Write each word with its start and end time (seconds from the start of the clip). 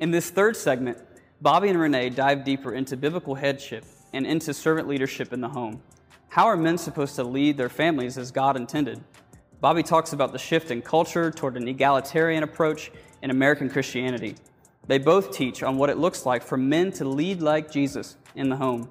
In 0.00 0.10
this 0.10 0.30
third 0.30 0.56
segment, 0.56 0.96
Bobby 1.42 1.68
and 1.68 1.78
Renee 1.78 2.08
dive 2.08 2.42
deeper 2.42 2.72
into 2.72 2.96
biblical 2.96 3.34
headship 3.34 3.84
and 4.14 4.26
into 4.26 4.54
servant 4.54 4.88
leadership 4.88 5.30
in 5.30 5.42
the 5.42 5.48
home. 5.50 5.82
How 6.30 6.46
are 6.46 6.56
men 6.56 6.78
supposed 6.78 7.16
to 7.16 7.22
lead 7.22 7.58
their 7.58 7.68
families 7.68 8.16
as 8.16 8.30
God 8.30 8.56
intended? 8.56 9.04
Bobby 9.60 9.82
talks 9.82 10.14
about 10.14 10.32
the 10.32 10.38
shift 10.38 10.70
in 10.70 10.80
culture 10.80 11.30
toward 11.30 11.58
an 11.58 11.68
egalitarian 11.68 12.42
approach 12.42 12.90
in 13.20 13.30
American 13.30 13.68
Christianity. 13.68 14.36
They 14.86 14.96
both 14.96 15.32
teach 15.32 15.62
on 15.62 15.76
what 15.76 15.90
it 15.90 15.98
looks 15.98 16.24
like 16.24 16.42
for 16.42 16.56
men 16.56 16.92
to 16.92 17.04
lead 17.04 17.42
like 17.42 17.70
Jesus 17.70 18.16
in 18.34 18.48
the 18.48 18.56
home, 18.56 18.88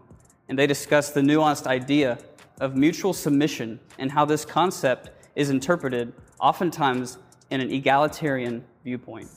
and 0.48 0.60
they 0.60 0.68
discuss 0.68 1.10
the 1.10 1.22
nuanced 1.22 1.66
idea 1.66 2.20
of 2.62 2.76
mutual 2.76 3.14
submission 3.14 3.80
and 3.98 4.12
how 4.12 4.26
this 4.26 4.46
concept 4.46 5.10
is 5.36 5.50
interpreted 5.50 6.14
oftentimes 6.40 7.18
in 7.50 7.62
an 7.62 7.72
egalitarian 7.72 8.64
viewpoint. 8.84 9.28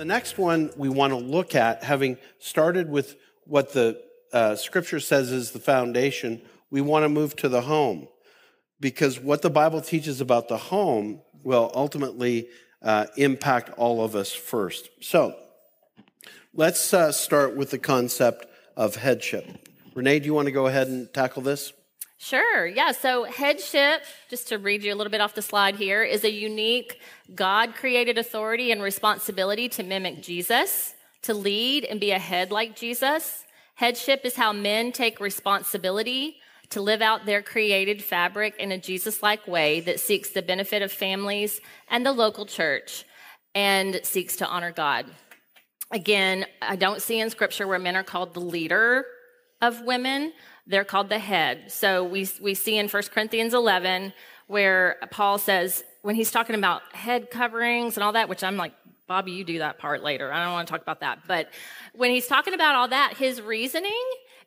The 0.00 0.06
next 0.06 0.38
one 0.38 0.70
we 0.78 0.88
want 0.88 1.12
to 1.12 1.18
look 1.18 1.54
at, 1.54 1.84
having 1.84 2.16
started 2.38 2.88
with 2.88 3.16
what 3.44 3.74
the 3.74 4.02
uh, 4.32 4.56
scripture 4.56 4.98
says 4.98 5.30
is 5.30 5.50
the 5.50 5.58
foundation, 5.58 6.40
we 6.70 6.80
want 6.80 7.02
to 7.02 7.10
move 7.10 7.36
to 7.36 7.50
the 7.50 7.60
home. 7.60 8.08
Because 8.80 9.20
what 9.20 9.42
the 9.42 9.50
Bible 9.50 9.82
teaches 9.82 10.22
about 10.22 10.48
the 10.48 10.56
home 10.56 11.20
will 11.44 11.70
ultimately 11.74 12.48
uh, 12.80 13.08
impact 13.18 13.76
all 13.76 14.02
of 14.02 14.16
us 14.16 14.32
first. 14.32 14.88
So 15.02 15.36
let's 16.54 16.94
uh, 16.94 17.12
start 17.12 17.54
with 17.54 17.70
the 17.70 17.78
concept 17.78 18.46
of 18.78 18.96
headship. 18.96 19.44
Renee, 19.94 20.20
do 20.20 20.24
you 20.24 20.32
want 20.32 20.46
to 20.46 20.52
go 20.52 20.66
ahead 20.66 20.88
and 20.88 21.12
tackle 21.12 21.42
this? 21.42 21.74
Sure, 22.22 22.66
yeah. 22.66 22.92
So, 22.92 23.24
headship, 23.24 24.02
just 24.28 24.48
to 24.48 24.58
read 24.58 24.82
you 24.82 24.92
a 24.92 24.94
little 24.94 25.10
bit 25.10 25.22
off 25.22 25.34
the 25.34 25.40
slide 25.40 25.76
here, 25.76 26.02
is 26.02 26.22
a 26.22 26.30
unique 26.30 27.00
God 27.34 27.74
created 27.74 28.18
authority 28.18 28.70
and 28.70 28.82
responsibility 28.82 29.70
to 29.70 29.82
mimic 29.82 30.20
Jesus, 30.20 30.92
to 31.22 31.32
lead 31.32 31.86
and 31.86 31.98
be 31.98 32.10
a 32.10 32.18
head 32.18 32.50
like 32.52 32.76
Jesus. 32.76 33.46
Headship 33.76 34.20
is 34.24 34.36
how 34.36 34.52
men 34.52 34.92
take 34.92 35.18
responsibility 35.18 36.36
to 36.68 36.82
live 36.82 37.00
out 37.00 37.24
their 37.24 37.40
created 37.40 38.04
fabric 38.04 38.54
in 38.58 38.70
a 38.70 38.76
Jesus 38.76 39.22
like 39.22 39.48
way 39.48 39.80
that 39.80 39.98
seeks 39.98 40.28
the 40.28 40.42
benefit 40.42 40.82
of 40.82 40.92
families 40.92 41.62
and 41.88 42.04
the 42.04 42.12
local 42.12 42.44
church 42.44 43.06
and 43.54 43.98
seeks 44.04 44.36
to 44.36 44.46
honor 44.46 44.72
God. 44.72 45.06
Again, 45.90 46.44
I 46.60 46.76
don't 46.76 47.00
see 47.00 47.18
in 47.18 47.30
scripture 47.30 47.66
where 47.66 47.78
men 47.78 47.96
are 47.96 48.04
called 48.04 48.34
the 48.34 48.40
leader 48.40 49.06
of 49.62 49.82
women, 49.82 50.32
they're 50.70 50.84
called 50.84 51.08
the 51.08 51.18
head. 51.18 51.70
So 51.70 52.04
we, 52.04 52.28
we 52.40 52.54
see 52.54 52.78
in 52.78 52.88
1 52.88 53.02
Corinthians 53.12 53.54
11 53.54 54.12
where 54.46 54.96
Paul 55.10 55.38
says, 55.38 55.84
when 56.02 56.14
he's 56.14 56.30
talking 56.30 56.56
about 56.56 56.82
head 56.94 57.30
coverings 57.30 57.96
and 57.96 58.04
all 58.04 58.12
that, 58.12 58.28
which 58.28 58.42
I'm 58.42 58.56
like, 58.56 58.72
Bobby, 59.06 59.32
you 59.32 59.44
do 59.44 59.58
that 59.58 59.78
part 59.78 60.02
later. 60.02 60.32
I 60.32 60.44
don't 60.44 60.52
want 60.52 60.68
to 60.68 60.72
talk 60.72 60.82
about 60.82 61.00
that. 61.00 61.20
But 61.26 61.48
when 61.92 62.12
he's 62.12 62.28
talking 62.28 62.54
about 62.54 62.76
all 62.76 62.88
that, 62.88 63.14
his 63.16 63.42
reasoning 63.42 63.92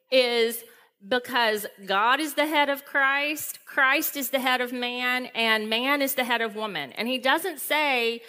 is 0.10 0.64
because 1.06 1.66
God 1.86 2.22
is 2.22 2.36
the 2.36 2.48
head 2.48 2.70
of 2.70 2.86
Christ, 2.86 3.60
Christ 3.66 4.16
is 4.16 4.30
the 4.30 4.40
head 4.40 4.62
of 4.62 4.72
man, 4.72 5.26
and 5.36 5.70
man 5.70 6.02
is 6.02 6.16
the 6.16 6.24
head 6.24 6.40
of 6.40 6.56
woman. 6.56 6.94
And 6.94 7.10
he 7.10 7.18
doesn't 7.18 7.60
say, 7.60 8.22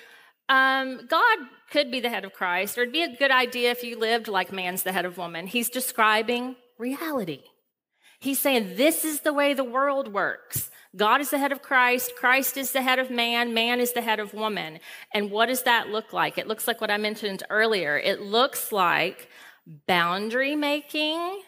um, 0.49 1.07
God 1.09 1.39
could 1.71 1.93
be 1.93 2.01
the 2.01 2.09
head 2.09 2.25
of 2.25 2.33
Christ, 2.33 2.77
or 2.77 2.83
it'd 2.83 2.93
be 2.93 3.03
a 3.03 3.17
good 3.17 3.31
idea 3.31 3.71
if 3.71 3.85
you 3.85 3.97
lived 3.97 4.27
like 4.27 4.53
man's 4.53 4.83
the 4.83 4.93
head 4.93 5.05
of 5.05 5.17
woman. 5.17 5.47
He's 5.47 5.71
describing 5.71 6.57
reality. 6.77 7.45
He's 8.25 8.41
saying 8.41 8.77
this 8.77 9.05
is 9.05 9.21
the 9.21 9.35
way 9.35 9.53
the 9.53 9.65
world 9.65 10.13
works. 10.13 10.71
God 10.97 11.21
is 11.21 11.31
the 11.31 11.39
head 11.39 11.53
of 11.53 11.61
Christ. 11.61 12.13
Christ 12.17 12.57
is 12.57 12.73
the 12.73 12.81
head 12.81 12.99
of 12.99 13.11
man. 13.11 13.53
Man 13.53 13.81
is 13.81 13.93
the 13.93 14.01
head 14.01 14.19
of 14.19 14.33
woman. 14.33 14.81
And 15.13 15.31
what 15.31 15.47
does 15.47 15.65
that 15.65 15.91
look 15.91 16.13
like? 16.13 16.39
It 16.39 16.47
looks 16.47 16.67
like 16.67 16.81
what 16.81 16.91
I 16.91 16.97
mentioned 16.97 17.43
earlier. 17.51 17.99
It 17.99 18.23
looks 18.23 18.73
like 18.73 19.29
boundary 19.87 20.57
making. 20.57 21.43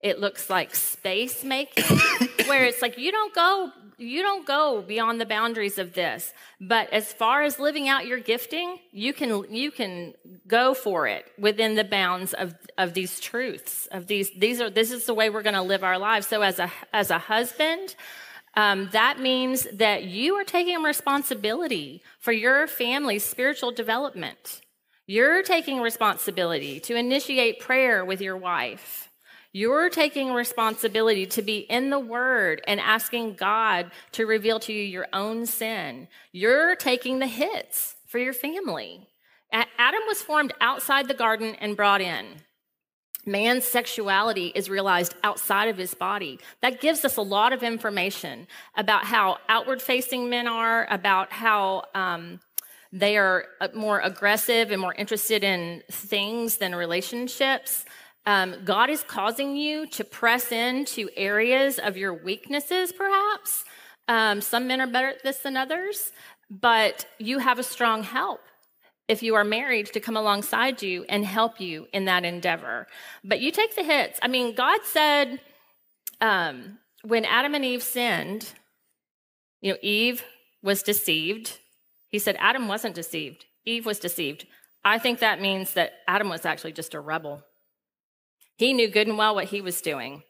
It 0.00 0.18
looks 0.18 0.48
like 0.48 0.74
space 0.74 1.44
making, 1.44 1.98
where 2.46 2.64
it's 2.64 2.80
like 2.80 2.96
you 2.96 3.10
don't 3.10 3.34
go, 3.34 3.70
you 3.98 4.22
don't 4.22 4.46
go 4.46 4.80
beyond 4.80 5.20
the 5.20 5.26
boundaries 5.26 5.76
of 5.76 5.92
this. 5.92 6.32
But 6.60 6.92
as 6.92 7.12
far 7.12 7.42
as 7.42 7.58
living 7.58 7.88
out 7.88 8.06
your 8.06 8.20
gifting, 8.20 8.78
you 8.92 9.12
can, 9.12 9.44
you 9.52 9.70
can 9.70 10.14
go 10.46 10.72
for 10.72 11.06
it 11.06 11.26
within 11.38 11.74
the 11.74 11.84
bounds 11.84 12.32
of, 12.32 12.54
of 12.78 12.94
these 12.94 13.20
truths, 13.20 13.88
of 13.90 14.06
these, 14.06 14.30
these 14.36 14.60
are, 14.60 14.70
this 14.70 14.92
is 14.92 15.06
the 15.06 15.14
way 15.14 15.30
we're 15.30 15.42
going 15.42 15.54
to 15.54 15.62
live 15.62 15.82
our 15.82 15.98
lives. 15.98 16.28
So 16.28 16.42
as 16.42 16.58
a, 16.58 16.70
as 16.92 17.10
a 17.10 17.18
husband, 17.18 17.96
um, 18.54 18.88
that 18.92 19.20
means 19.20 19.66
that 19.72 20.04
you 20.04 20.34
are 20.34 20.44
taking 20.44 20.82
responsibility 20.82 22.02
for 22.18 22.32
your 22.32 22.66
family's 22.66 23.24
spiritual 23.24 23.72
development. 23.72 24.62
You're 25.06 25.42
taking 25.42 25.80
responsibility 25.80 26.80
to 26.80 26.94
initiate 26.94 27.60
prayer 27.60 28.04
with 28.04 28.20
your 28.20 28.36
wife. 28.36 29.07
You're 29.52 29.88
taking 29.88 30.32
responsibility 30.32 31.26
to 31.26 31.42
be 31.42 31.58
in 31.58 31.90
the 31.90 31.98
Word 31.98 32.62
and 32.66 32.80
asking 32.80 33.34
God 33.34 33.90
to 34.12 34.26
reveal 34.26 34.60
to 34.60 34.72
you 34.72 34.82
your 34.82 35.06
own 35.12 35.46
sin. 35.46 36.08
You're 36.32 36.76
taking 36.76 37.18
the 37.18 37.26
hits 37.26 37.96
for 38.06 38.18
your 38.18 38.34
family. 38.34 39.08
Adam 39.52 40.00
was 40.06 40.20
formed 40.20 40.52
outside 40.60 41.08
the 41.08 41.14
garden 41.14 41.54
and 41.60 41.76
brought 41.76 42.02
in. 42.02 42.26
Man's 43.24 43.64
sexuality 43.64 44.52
is 44.54 44.70
realized 44.70 45.14
outside 45.22 45.68
of 45.68 45.76
his 45.76 45.94
body. 45.94 46.38
That 46.62 46.80
gives 46.80 47.04
us 47.04 47.16
a 47.16 47.22
lot 47.22 47.52
of 47.52 47.62
information 47.62 48.46
about 48.76 49.04
how 49.04 49.38
outward 49.48 49.82
facing 49.82 50.30
men 50.30 50.46
are, 50.46 50.86
about 50.90 51.32
how 51.32 51.84
um, 51.94 52.40
they 52.92 53.16
are 53.18 53.44
uh, 53.60 53.68
more 53.74 54.00
aggressive 54.00 54.70
and 54.70 54.80
more 54.80 54.94
interested 54.94 55.44
in 55.44 55.82
things 55.90 56.56
than 56.56 56.74
relationships. 56.74 57.84
Um, 58.28 58.56
God 58.62 58.90
is 58.90 59.02
causing 59.04 59.56
you 59.56 59.86
to 59.86 60.04
press 60.04 60.52
into 60.52 61.08
areas 61.16 61.78
of 61.78 61.96
your 61.96 62.12
weaknesses, 62.12 62.92
perhaps. 62.92 63.64
Um, 64.06 64.42
some 64.42 64.66
men 64.66 64.82
are 64.82 64.86
better 64.86 65.08
at 65.08 65.22
this 65.22 65.38
than 65.38 65.56
others, 65.56 66.12
but 66.50 67.06
you 67.18 67.38
have 67.38 67.58
a 67.58 67.62
strong 67.62 68.02
help 68.02 68.40
if 69.08 69.22
you 69.22 69.34
are 69.34 69.44
married 69.44 69.86
to 69.94 70.00
come 70.00 70.14
alongside 70.14 70.82
you 70.82 71.06
and 71.08 71.24
help 71.24 71.58
you 71.58 71.86
in 71.94 72.04
that 72.04 72.26
endeavor. 72.26 72.86
But 73.24 73.40
you 73.40 73.50
take 73.50 73.74
the 73.74 73.82
hits. 73.82 74.18
I 74.20 74.28
mean, 74.28 74.54
God 74.54 74.80
said 74.84 75.40
um, 76.20 76.80
when 77.04 77.24
Adam 77.24 77.54
and 77.54 77.64
Eve 77.64 77.82
sinned, 77.82 78.52
you 79.62 79.72
know, 79.72 79.78
Eve 79.80 80.22
was 80.62 80.82
deceived. 80.82 81.60
He 82.08 82.18
said 82.18 82.36
Adam 82.38 82.68
wasn't 82.68 82.94
deceived, 82.94 83.46
Eve 83.64 83.86
was 83.86 83.98
deceived. 83.98 84.44
I 84.84 84.98
think 84.98 85.20
that 85.20 85.40
means 85.40 85.72
that 85.72 85.92
Adam 86.06 86.28
was 86.28 86.44
actually 86.44 86.72
just 86.72 86.92
a 86.92 87.00
rebel. 87.00 87.42
He 88.58 88.74
knew 88.74 88.88
good 88.88 89.06
and 89.06 89.16
well 89.16 89.36
what 89.36 89.46
he 89.46 89.60
was 89.60 89.80
doing. 89.80 90.24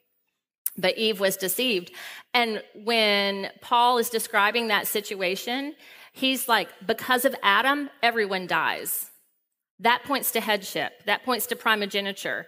But 0.76 0.98
Eve 0.98 1.18
was 1.18 1.36
deceived. 1.36 1.90
And 2.34 2.62
when 2.84 3.50
Paul 3.62 3.98
is 3.98 4.10
describing 4.10 4.68
that 4.68 4.86
situation, 4.86 5.74
he's 6.12 6.46
like, 6.46 6.68
because 6.86 7.24
of 7.24 7.34
Adam, 7.42 7.88
everyone 8.02 8.46
dies. 8.46 9.10
That 9.80 10.04
points 10.04 10.30
to 10.32 10.40
headship, 10.40 10.92
that 11.06 11.24
points 11.24 11.46
to 11.46 11.56
primogeniture. 11.56 12.46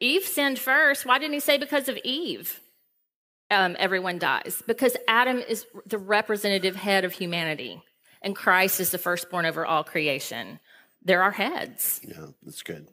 Eve 0.00 0.24
sinned 0.24 0.58
first. 0.58 1.06
Why 1.06 1.18
didn't 1.18 1.34
he 1.34 1.40
say 1.40 1.56
because 1.56 1.88
of 1.88 1.96
Eve? 2.04 2.60
Um, 3.50 3.76
everyone 3.78 4.18
dies. 4.18 4.62
Because 4.66 4.96
Adam 5.08 5.38
is 5.38 5.66
the 5.86 5.98
representative 5.98 6.76
head 6.76 7.04
of 7.04 7.14
humanity, 7.14 7.82
and 8.20 8.36
Christ 8.36 8.80
is 8.80 8.90
the 8.90 8.98
firstborn 8.98 9.46
over 9.46 9.64
all 9.64 9.82
creation. 9.82 10.60
There 11.02 11.20
are 11.20 11.24
our 11.24 11.30
heads. 11.30 12.00
Yeah, 12.06 12.26
that's 12.42 12.62
good. 12.62 12.88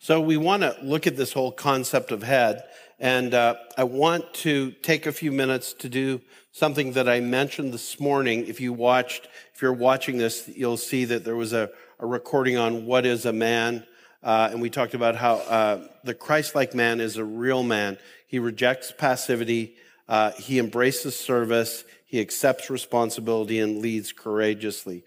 So 0.00 0.20
we 0.20 0.36
want 0.36 0.62
to 0.62 0.76
look 0.82 1.06
at 1.06 1.16
this 1.16 1.32
whole 1.32 1.52
concept 1.52 2.10
of 2.10 2.22
head, 2.24 2.64
and 2.98 3.32
uh, 3.34 3.54
I 3.78 3.84
want 3.84 4.34
to 4.34 4.72
take 4.82 5.06
a 5.06 5.12
few 5.12 5.30
minutes 5.30 5.72
to 5.74 5.88
do 5.88 6.20
something 6.50 6.92
that 6.94 7.08
I 7.08 7.20
mentioned 7.20 7.72
this 7.72 8.00
morning. 8.00 8.46
If 8.48 8.60
you 8.60 8.72
watched, 8.72 9.28
if 9.54 9.62
you're 9.62 9.72
watching 9.72 10.18
this, 10.18 10.48
you'll 10.48 10.76
see 10.76 11.04
that 11.04 11.24
there 11.24 11.36
was 11.36 11.52
a, 11.52 11.70
a 12.00 12.06
recording 12.06 12.56
on 12.56 12.84
what 12.84 13.06
is 13.06 13.26
a 13.26 13.32
man, 13.32 13.86
uh, 14.24 14.48
and 14.50 14.60
we 14.60 14.68
talked 14.68 14.94
about 14.94 15.14
how 15.14 15.34
uh, 15.36 15.86
the 16.02 16.14
Christ-like 16.14 16.74
man 16.74 17.00
is 17.00 17.16
a 17.16 17.24
real 17.24 17.62
man. 17.62 17.96
He 18.26 18.40
rejects 18.40 18.92
passivity. 18.92 19.76
Uh, 20.08 20.32
he 20.32 20.58
embraces 20.58 21.16
service. 21.16 21.84
He 22.04 22.20
accepts 22.20 22.68
responsibility 22.70 23.60
and 23.60 23.78
leads 23.78 24.12
courageously. 24.12 25.04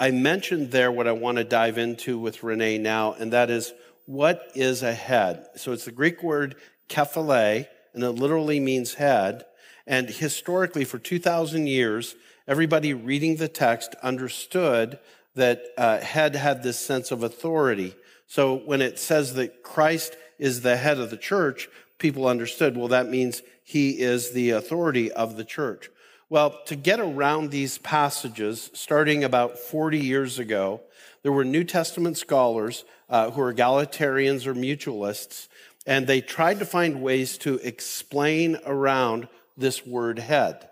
I 0.00 0.12
mentioned 0.12 0.70
there 0.70 0.92
what 0.92 1.08
I 1.08 1.12
want 1.12 1.38
to 1.38 1.44
dive 1.44 1.76
into 1.76 2.18
with 2.18 2.44
Renee 2.44 2.78
now, 2.78 3.14
and 3.14 3.32
that 3.32 3.50
is 3.50 3.72
what 4.06 4.52
is 4.54 4.82
a 4.82 4.94
head? 4.94 5.46
So 5.56 5.72
it's 5.72 5.84
the 5.84 5.92
Greek 5.92 6.22
word 6.22 6.54
kephale, 6.88 7.66
and 7.92 8.04
it 8.04 8.10
literally 8.12 8.60
means 8.60 8.94
head. 8.94 9.44
And 9.86 10.08
historically, 10.08 10.84
for 10.84 10.98
2,000 10.98 11.66
years, 11.66 12.14
everybody 12.46 12.94
reading 12.94 13.36
the 13.36 13.48
text 13.48 13.96
understood 14.02 14.98
that 15.34 15.62
uh, 15.76 15.98
head 15.98 16.36
had 16.36 16.62
this 16.62 16.78
sense 16.78 17.10
of 17.10 17.22
authority. 17.22 17.94
So 18.26 18.54
when 18.54 18.80
it 18.80 18.98
says 18.98 19.34
that 19.34 19.62
Christ 19.62 20.14
is 20.38 20.60
the 20.60 20.76
head 20.76 20.98
of 20.98 21.10
the 21.10 21.16
church, 21.16 21.68
people 21.98 22.28
understood, 22.28 22.76
well, 22.76 22.88
that 22.88 23.08
means 23.08 23.42
he 23.64 23.98
is 24.00 24.30
the 24.30 24.50
authority 24.50 25.10
of 25.10 25.36
the 25.36 25.44
church. 25.44 25.90
Well, 26.30 26.60
to 26.66 26.76
get 26.76 27.00
around 27.00 27.50
these 27.50 27.78
passages, 27.78 28.70
starting 28.74 29.24
about 29.24 29.58
40 29.58 29.98
years 29.98 30.38
ago, 30.38 30.82
there 31.22 31.32
were 31.32 31.44
New 31.44 31.64
Testament 31.64 32.18
scholars 32.18 32.84
uh, 33.08 33.30
who 33.30 33.40
were 33.40 33.54
egalitarians 33.54 34.46
or 34.46 34.52
mutualists, 34.52 35.48
and 35.86 36.06
they 36.06 36.20
tried 36.20 36.58
to 36.58 36.66
find 36.66 37.00
ways 37.00 37.38
to 37.38 37.54
explain 37.66 38.58
around 38.66 39.28
this 39.56 39.86
word 39.86 40.18
head. 40.18 40.68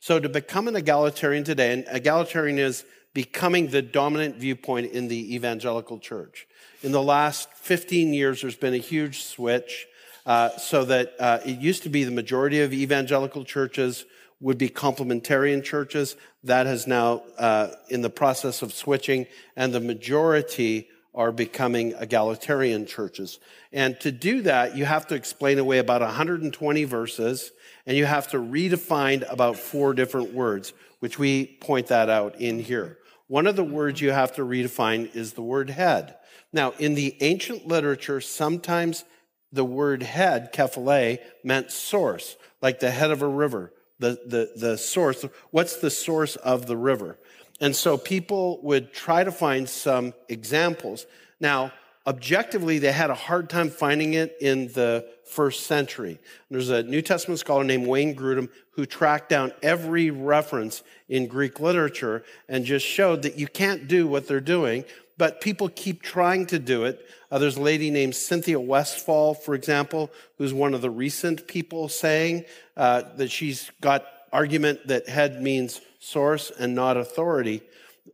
So, 0.00 0.18
to 0.18 0.28
become 0.28 0.66
an 0.66 0.74
egalitarian 0.74 1.44
today, 1.44 1.72
and 1.72 1.84
egalitarian 1.88 2.58
is 2.58 2.84
becoming 3.14 3.68
the 3.68 3.82
dominant 3.82 4.34
viewpoint 4.34 4.90
in 4.90 5.06
the 5.06 5.36
evangelical 5.36 6.00
church. 6.00 6.48
In 6.82 6.90
the 6.90 7.02
last 7.02 7.48
15 7.54 8.12
years, 8.12 8.42
there's 8.42 8.56
been 8.56 8.74
a 8.74 8.78
huge 8.78 9.22
switch 9.22 9.86
uh, 10.26 10.56
so 10.56 10.84
that 10.84 11.14
uh, 11.20 11.38
it 11.46 11.60
used 11.60 11.84
to 11.84 11.88
be 11.88 12.02
the 12.02 12.10
majority 12.10 12.60
of 12.60 12.72
evangelical 12.72 13.44
churches 13.44 14.04
would 14.40 14.58
be 14.58 14.68
complementarian 14.68 15.62
churches. 15.62 16.16
That 16.44 16.66
has 16.66 16.86
now 16.86 17.22
uh, 17.38 17.68
in 17.88 18.02
the 18.02 18.10
process 18.10 18.62
of 18.62 18.72
switching, 18.72 19.26
and 19.56 19.72
the 19.72 19.80
majority 19.80 20.88
are 21.14 21.32
becoming 21.32 21.94
egalitarian 21.98 22.84
churches. 22.84 23.40
And 23.72 23.98
to 24.00 24.12
do 24.12 24.42
that, 24.42 24.76
you 24.76 24.84
have 24.84 25.06
to 25.08 25.14
explain 25.14 25.58
away 25.58 25.78
about 25.78 26.02
120 26.02 26.84
verses, 26.84 27.52
and 27.86 27.96
you 27.96 28.04
have 28.04 28.28
to 28.28 28.36
redefine 28.36 29.24
about 29.32 29.56
four 29.56 29.94
different 29.94 30.34
words, 30.34 30.74
which 31.00 31.18
we 31.18 31.46
point 31.62 31.86
that 31.86 32.10
out 32.10 32.38
in 32.38 32.58
here. 32.58 32.98
One 33.28 33.46
of 33.46 33.56
the 33.56 33.64
words 33.64 34.00
you 34.00 34.10
have 34.10 34.34
to 34.36 34.42
redefine 34.42 35.14
is 35.16 35.32
the 35.32 35.42
word 35.42 35.70
head. 35.70 36.16
Now, 36.52 36.72
in 36.78 36.94
the 36.94 37.16
ancient 37.22 37.66
literature, 37.66 38.20
sometimes 38.20 39.04
the 39.50 39.64
word 39.64 40.02
head, 40.02 40.52
kephale, 40.52 41.18
meant 41.42 41.70
source, 41.70 42.36
like 42.60 42.78
the 42.78 42.90
head 42.90 43.10
of 43.10 43.22
a 43.22 43.28
river 43.28 43.72
the, 43.98 44.20
the, 44.26 44.52
the 44.56 44.78
source. 44.78 45.24
What's 45.50 45.76
the 45.76 45.90
source 45.90 46.36
of 46.36 46.66
the 46.66 46.76
river? 46.76 47.18
And 47.60 47.74
so 47.74 47.96
people 47.96 48.60
would 48.62 48.92
try 48.92 49.24
to 49.24 49.32
find 49.32 49.68
some 49.68 50.12
examples. 50.28 51.06
Now, 51.40 51.72
objectively, 52.06 52.78
they 52.78 52.92
had 52.92 53.10
a 53.10 53.14
hard 53.14 53.48
time 53.48 53.70
finding 53.70 54.14
it 54.14 54.36
in 54.40 54.68
the 54.68 55.06
first 55.24 55.66
century. 55.66 56.18
There's 56.50 56.70
a 56.70 56.82
New 56.82 57.02
Testament 57.02 57.40
scholar 57.40 57.64
named 57.64 57.86
Wayne 57.86 58.14
Grudem 58.14 58.48
who 58.72 58.86
tracked 58.86 59.28
down 59.28 59.52
every 59.62 60.10
reference 60.10 60.82
in 61.08 61.26
Greek 61.26 61.58
literature 61.58 62.22
and 62.48 62.64
just 62.64 62.86
showed 62.86 63.22
that 63.22 63.38
you 63.38 63.48
can't 63.48 63.88
do 63.88 64.06
what 64.06 64.28
they're 64.28 64.40
doing, 64.40 64.84
but 65.18 65.40
people 65.40 65.68
keep 65.70 66.02
trying 66.02 66.46
to 66.46 66.58
do 66.58 66.84
it. 66.84 67.00
Uh, 67.36 67.38
there's 67.38 67.58
a 67.58 67.62
lady 67.62 67.90
named 67.90 68.14
Cynthia 68.14 68.58
Westfall, 68.58 69.34
for 69.34 69.54
example, 69.54 70.10
who's 70.38 70.54
one 70.54 70.72
of 70.72 70.80
the 70.80 70.88
recent 70.88 71.46
people 71.46 71.86
saying 71.86 72.46
uh, 72.78 73.02
that 73.16 73.30
she's 73.30 73.70
got 73.82 74.06
argument 74.32 74.86
that 74.86 75.06
head 75.06 75.42
means 75.42 75.82
source 75.98 76.50
and 76.58 76.74
not 76.74 76.96
authority. 76.96 77.60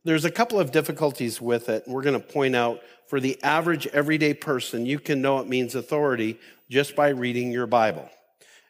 There's 0.03 0.25
a 0.25 0.31
couple 0.33 0.59
of 0.59 0.73
difficulties 0.73 1.41
with 1.41 1.69
it. 1.69 1.85
We're 1.87 2.03
going 2.03 2.21
to 2.21 2.27
point 2.27 2.57
out 2.57 2.81
for 3.07 3.21
the 3.21 3.41
average 3.45 3.87
everyday 3.87 4.35
person, 4.35 4.87
you 4.87 4.99
can 4.99 5.23
know 5.23 5.39
it 5.39 5.47
means 5.47 5.77
authority 5.77 6.41
just 6.69 6.97
by 6.97 7.11
reading 7.11 7.53
your 7.53 7.69
Bible. 7.69 8.11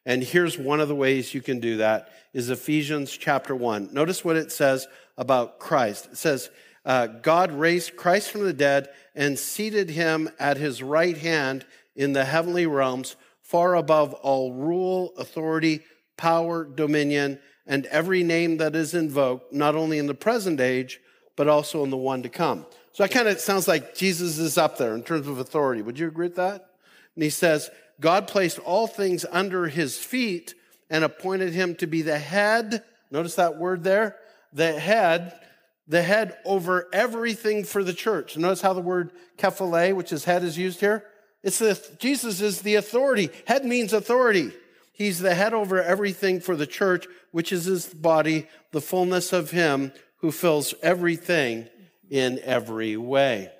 And 0.04 0.22
here's 0.22 0.58
one 0.58 0.80
of 0.80 0.88
the 0.88 0.94
ways 0.94 1.32
you 1.32 1.40
can 1.40 1.60
do 1.60 1.78
that 1.78 2.10
is 2.34 2.50
Ephesians 2.50 3.10
chapter 3.16 3.56
1. 3.56 3.94
Notice 3.94 4.22
what 4.22 4.36
it 4.36 4.52
says 4.52 4.86
about 5.16 5.58
Christ. 5.58 6.10
It 6.12 6.18
says, 6.18 6.50
uh, 6.84 7.06
God 7.06 7.52
raised 7.52 7.96
Christ 7.96 8.30
from 8.30 8.44
the 8.44 8.52
dead 8.52 8.88
and 9.14 9.38
seated 9.38 9.90
him 9.90 10.30
at 10.38 10.56
his 10.56 10.82
right 10.82 11.16
hand 11.16 11.64
in 11.94 12.12
the 12.12 12.24
heavenly 12.24 12.66
realms, 12.66 13.16
far 13.40 13.74
above 13.74 14.14
all 14.14 14.52
rule, 14.52 15.12
authority, 15.16 15.80
power, 16.16 16.64
dominion, 16.64 17.38
and 17.66 17.86
every 17.86 18.22
name 18.22 18.56
that 18.56 18.74
is 18.74 18.94
invoked, 18.94 19.52
not 19.52 19.74
only 19.74 19.98
in 19.98 20.06
the 20.06 20.14
present 20.14 20.60
age, 20.60 21.00
but 21.36 21.48
also 21.48 21.84
in 21.84 21.90
the 21.90 21.96
one 21.96 22.22
to 22.22 22.28
come. 22.28 22.66
So 22.92 23.04
that 23.04 23.12
kind 23.12 23.28
of 23.28 23.38
sounds 23.40 23.68
like 23.68 23.94
Jesus 23.94 24.38
is 24.38 24.58
up 24.58 24.76
there 24.78 24.94
in 24.94 25.02
terms 25.02 25.26
of 25.26 25.38
authority. 25.38 25.82
Would 25.82 25.98
you 25.98 26.08
agree 26.08 26.26
with 26.26 26.36
that? 26.36 26.66
And 27.14 27.22
he 27.22 27.30
says, 27.30 27.70
God 28.00 28.26
placed 28.26 28.58
all 28.58 28.86
things 28.86 29.24
under 29.30 29.66
his 29.68 29.98
feet 29.98 30.54
and 30.90 31.04
appointed 31.04 31.52
him 31.52 31.74
to 31.76 31.86
be 31.86 32.02
the 32.02 32.18
head. 32.18 32.82
Notice 33.10 33.36
that 33.36 33.58
word 33.58 33.84
there? 33.84 34.16
The 34.52 34.78
head 34.78 35.38
the 35.86 36.02
head 36.02 36.36
over 36.44 36.88
everything 36.92 37.64
for 37.64 37.82
the 37.82 37.92
church. 37.92 38.36
Notice 38.36 38.60
how 38.60 38.72
the 38.72 38.80
word 38.80 39.12
kephale, 39.36 39.94
which 39.94 40.12
is 40.12 40.24
head, 40.24 40.44
is 40.44 40.56
used 40.56 40.80
here. 40.80 41.04
It's 41.42 41.58
the, 41.58 41.78
Jesus 41.98 42.40
is 42.40 42.62
the 42.62 42.76
authority. 42.76 43.30
Head 43.46 43.64
means 43.64 43.92
authority. 43.92 44.52
He's 44.92 45.18
the 45.18 45.34
head 45.34 45.54
over 45.54 45.82
everything 45.82 46.40
for 46.40 46.54
the 46.54 46.66
church, 46.66 47.06
which 47.32 47.52
is 47.52 47.64
his 47.64 47.86
body, 47.86 48.46
the 48.70 48.80
fullness 48.80 49.32
of 49.32 49.50
him 49.50 49.92
who 50.18 50.30
fills 50.30 50.74
everything 50.82 51.68
in 52.08 52.38
every 52.44 52.96
way. 52.96 53.50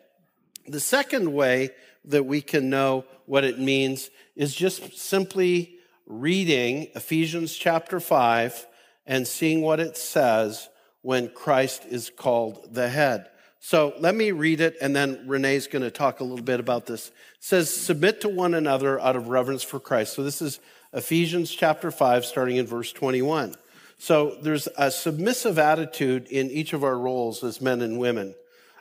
The 0.69 0.81
second 0.81 1.33
way 1.33 1.71
that 2.05 2.25
we 2.25 2.41
can 2.41 2.71
know 2.71 3.05
what 3.27 3.45
it 3.45 3.59
means 3.59 4.11
is 4.37 4.55
just 4.55 4.97
simply 4.97 5.77
reading 6.07 6.89
Ephesians 6.95 7.57
chapter 7.57 7.99
5 7.99 8.67
and 9.07 9.27
seeing 9.27 9.63
what 9.63 9.81
it 9.81 9.97
says 9.97 10.69
when 11.03 11.29
Christ 11.29 11.85
is 11.89 12.11
called 12.11 12.73
the 12.73 12.89
head. 12.89 13.29
So 13.65 13.95
let 14.01 14.15
me 14.17 14.33
read 14.33 14.61
it, 14.61 14.77
and 14.81 14.95
then 14.95 15.25
Renee's 15.29 15.69
going 15.69 15.83
to 15.83 15.91
talk 15.91 16.19
a 16.19 16.25
little 16.25 16.45
bit 16.45 16.59
about 16.59 16.87
this. 16.87 17.09
It 17.09 17.15
says, 17.39 17.71
Submit 17.73 18.21
to 18.23 18.29
one 18.29 18.55
another 18.55 18.99
out 19.01 19.15
of 19.15 19.29
reverence 19.29 19.63
for 19.63 19.79
Christ. 19.79 20.15
So 20.15 20.25
this 20.25 20.43
is 20.43 20.59
Ephesians 20.93 21.51
chapter 21.51 21.93
5, 21.93 22.25
starting 22.25 22.57
in 22.57 22.67
verse 22.67 22.93
21. 22.93 23.55
So 23.99 24.37
there's 24.43 24.67
a 24.77 24.91
submissive 24.91 25.61
attitude 25.61 26.27
in 26.27 26.51
each 26.51 26.73
of 26.73 26.83
our 26.83 26.99
roles 26.99 27.45
as 27.45 27.61
men 27.61 27.83
and 27.83 28.01
women. 28.01 28.35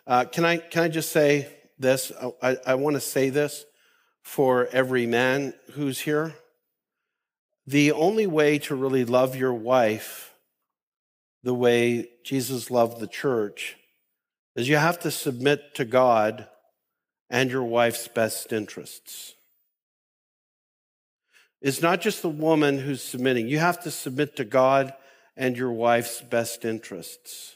Uh, 0.07 0.25
can, 0.25 0.45
I, 0.45 0.57
can 0.57 0.81
I 0.83 0.87
just 0.87 1.11
say 1.11 1.47
this? 1.77 2.11
I, 2.41 2.57
I 2.65 2.75
want 2.75 2.95
to 2.95 3.01
say 3.01 3.29
this 3.29 3.65
for 4.23 4.67
every 4.71 5.05
man 5.05 5.53
who's 5.73 5.99
here. 5.99 6.33
The 7.67 7.91
only 7.91 8.25
way 8.25 8.57
to 8.59 8.73
really 8.73 9.05
love 9.05 9.35
your 9.35 9.53
wife 9.53 10.30
the 11.43 11.53
way 11.53 12.09
Jesus 12.23 12.69
loved 12.69 12.99
the 12.99 13.07
church 13.07 13.77
is 14.55 14.69
you 14.69 14.77
have 14.77 14.99
to 14.99 15.11
submit 15.11 15.75
to 15.75 15.85
God 15.85 16.47
and 17.29 17.49
your 17.49 17.63
wife's 17.63 18.07
best 18.07 18.51
interests. 18.51 19.33
It's 21.61 21.81
not 21.81 22.01
just 22.01 22.21
the 22.21 22.29
woman 22.29 22.79
who's 22.79 23.01
submitting. 23.01 23.47
You 23.47 23.59
have 23.59 23.81
to 23.83 23.91
submit 23.91 24.35
to 24.37 24.45
God 24.45 24.93
and 25.37 25.55
your 25.55 25.71
wife's 25.71 26.21
best 26.21 26.65
interests. 26.65 27.55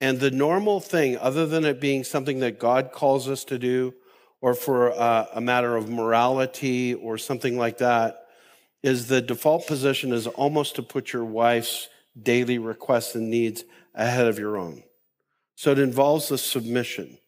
And 0.00 0.20
the 0.20 0.30
normal 0.30 0.80
thing, 0.80 1.16
other 1.16 1.46
than 1.46 1.64
it 1.64 1.80
being 1.80 2.04
something 2.04 2.40
that 2.40 2.58
God 2.58 2.92
calls 2.92 3.28
us 3.28 3.44
to 3.44 3.58
do, 3.58 3.94
or 4.42 4.52
for 4.52 4.88
a, 4.88 5.28
a 5.34 5.40
matter 5.40 5.74
of 5.74 5.88
morality 5.88 6.92
or 6.92 7.16
something 7.16 7.56
like 7.56 7.78
that, 7.78 8.26
is 8.82 9.08
the 9.08 9.22
default 9.22 9.66
position 9.66 10.12
is 10.12 10.26
almost 10.26 10.76
to 10.76 10.82
put 10.82 11.14
your 11.14 11.24
wife's 11.24 11.88
daily 12.20 12.58
requests 12.58 13.14
and 13.14 13.30
needs 13.30 13.64
ahead 13.94 14.26
of 14.26 14.38
your 14.38 14.56
own. 14.56 14.82
So 15.56 15.72
it 15.72 15.78
involves 15.78 16.30
a 16.30 16.38
submission 16.38 17.18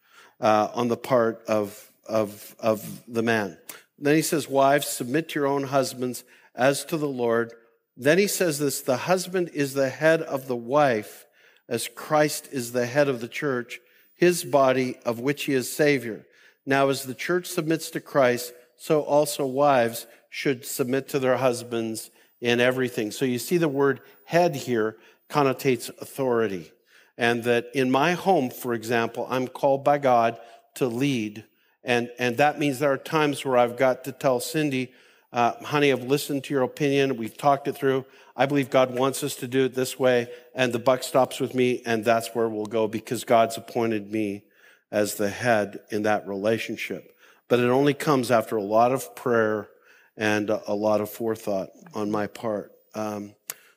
uh, 0.40 0.68
on 0.74 0.88
the 0.88 0.96
part 0.96 1.42
of, 1.46 1.90
of, 2.06 2.54
of 2.58 3.02
the 3.06 3.22
man. 3.22 3.58
Then 3.98 4.14
he 4.14 4.22
says, 4.22 4.48
Wives, 4.48 4.88
submit 4.88 5.28
to 5.30 5.40
your 5.40 5.46
own 5.46 5.64
husbands 5.64 6.24
as 6.54 6.84
to 6.86 6.96
the 6.96 7.08
Lord. 7.08 7.52
Then 7.96 8.18
he 8.18 8.26
says 8.26 8.58
this 8.58 8.80
the 8.80 8.96
husband 8.96 9.50
is 9.54 9.74
the 9.74 9.88
head 9.88 10.22
of 10.22 10.48
the 10.48 10.56
wife, 10.56 11.26
as 11.68 11.88
Christ 11.88 12.48
is 12.52 12.72
the 12.72 12.86
head 12.86 13.08
of 13.08 13.20
the 13.20 13.28
church, 13.28 13.80
his 14.14 14.44
body, 14.44 14.96
of 15.04 15.20
which 15.20 15.44
he 15.44 15.54
is 15.54 15.72
Savior. 15.72 16.26
Now, 16.64 16.88
as 16.88 17.04
the 17.04 17.14
church 17.14 17.46
submits 17.46 17.90
to 17.90 18.00
Christ, 18.00 18.52
so 18.76 19.02
also 19.02 19.46
wives 19.46 20.06
should 20.28 20.66
submit 20.66 21.08
to 21.08 21.18
their 21.18 21.36
husbands 21.36 22.10
in 22.40 22.60
everything. 22.60 23.10
So 23.10 23.24
you 23.24 23.38
see 23.38 23.56
the 23.56 23.68
word 23.68 24.00
head 24.26 24.54
here 24.54 24.96
connotates 25.28 25.88
authority. 26.00 26.70
And 27.18 27.44
that 27.44 27.70
in 27.74 27.90
my 27.90 28.12
home, 28.12 28.50
for 28.50 28.74
example, 28.74 29.26
I'm 29.30 29.48
called 29.48 29.82
by 29.82 29.98
God 29.98 30.38
to 30.74 30.86
lead. 30.86 31.44
And, 31.82 32.10
and 32.18 32.36
that 32.36 32.58
means 32.58 32.78
there 32.78 32.92
are 32.92 32.98
times 32.98 33.44
where 33.44 33.56
I've 33.56 33.78
got 33.78 34.04
to 34.04 34.12
tell 34.12 34.38
Cindy, 34.38 34.92
uh, 35.32 35.52
honey, 35.64 35.92
I've 35.92 36.04
listened 36.04 36.44
to 36.44 36.54
your 36.54 36.62
opinion. 36.62 37.16
We've 37.16 37.36
talked 37.36 37.68
it 37.68 37.76
through. 37.76 38.04
I 38.36 38.46
believe 38.46 38.68
God 38.68 38.94
wants 38.94 39.24
us 39.24 39.36
to 39.36 39.48
do 39.48 39.64
it 39.64 39.74
this 39.74 39.98
way. 39.98 40.28
And 40.54 40.72
the 40.72 40.78
buck 40.78 41.02
stops 41.02 41.40
with 41.40 41.54
me. 41.54 41.82
And 41.86 42.04
that's 42.04 42.34
where 42.34 42.48
we'll 42.48 42.66
go 42.66 42.86
because 42.86 43.24
God's 43.24 43.56
appointed 43.56 44.12
me 44.12 44.44
as 44.90 45.14
the 45.14 45.30
head 45.30 45.80
in 45.90 46.02
that 46.02 46.28
relationship. 46.28 47.16
But 47.48 47.60
it 47.60 47.68
only 47.68 47.94
comes 47.94 48.30
after 48.30 48.56
a 48.56 48.62
lot 48.62 48.92
of 48.92 49.14
prayer 49.14 49.68
and 50.16 50.50
a 50.50 50.74
lot 50.74 51.00
of 51.00 51.08
forethought 51.10 51.70
on 51.94 52.10
my 52.10 52.26
part. 52.26 52.72
Um, 52.94 53.35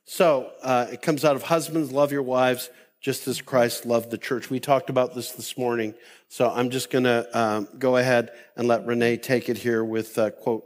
so 0.09 0.51
uh, 0.63 0.87
it 0.91 1.03
comes 1.03 1.23
out 1.23 1.35
of 1.35 1.43
husbands, 1.43 1.91
love 1.91 2.11
your 2.11 2.23
wives 2.23 2.71
just 2.99 3.27
as 3.27 3.41
Christ 3.43 3.85
loved 3.85 4.09
the 4.09 4.17
church. 4.17 4.49
We 4.49 4.59
talked 4.59 4.89
about 4.89 5.13
this 5.13 5.33
this 5.33 5.55
morning. 5.55 5.93
So 6.29 6.49
I'm 6.49 6.71
just 6.71 6.89
going 6.89 7.03
to 7.03 7.39
um, 7.39 7.67
go 7.77 7.95
ahead 7.95 8.31
and 8.57 8.67
let 8.67 8.87
Renee 8.87 9.17
take 9.17 9.49
it 9.49 9.57
here 9.59 9.83
with 9.83 10.17
a 10.17 10.31
quote 10.31 10.65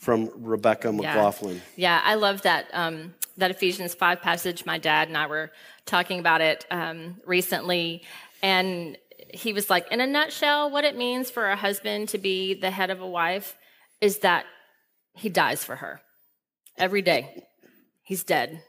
from 0.00 0.28
Rebecca 0.34 0.92
McLaughlin. 0.92 1.62
Yeah, 1.76 2.00
yeah 2.00 2.00
I 2.02 2.16
love 2.16 2.42
that. 2.42 2.66
Um, 2.72 3.14
that 3.36 3.52
Ephesians 3.52 3.94
5 3.94 4.22
passage. 4.22 4.66
My 4.66 4.78
dad 4.78 5.06
and 5.06 5.16
I 5.16 5.28
were 5.28 5.52
talking 5.86 6.18
about 6.18 6.40
it 6.40 6.66
um, 6.72 7.20
recently, 7.24 8.02
and 8.42 8.98
he 9.32 9.52
was 9.52 9.70
like, 9.70 9.86
in 9.92 10.00
a 10.00 10.06
nutshell, 10.06 10.68
what 10.68 10.82
it 10.82 10.96
means 10.96 11.30
for 11.30 11.48
a 11.48 11.54
husband 11.54 12.08
to 12.08 12.18
be 12.18 12.54
the 12.54 12.72
head 12.72 12.90
of 12.90 13.00
a 13.00 13.06
wife 13.06 13.56
is 14.00 14.18
that 14.18 14.46
he 15.14 15.28
dies 15.28 15.62
for 15.62 15.76
her 15.76 16.00
every 16.76 17.02
day. 17.02 17.46
He's 18.02 18.24
dead. 18.24 18.64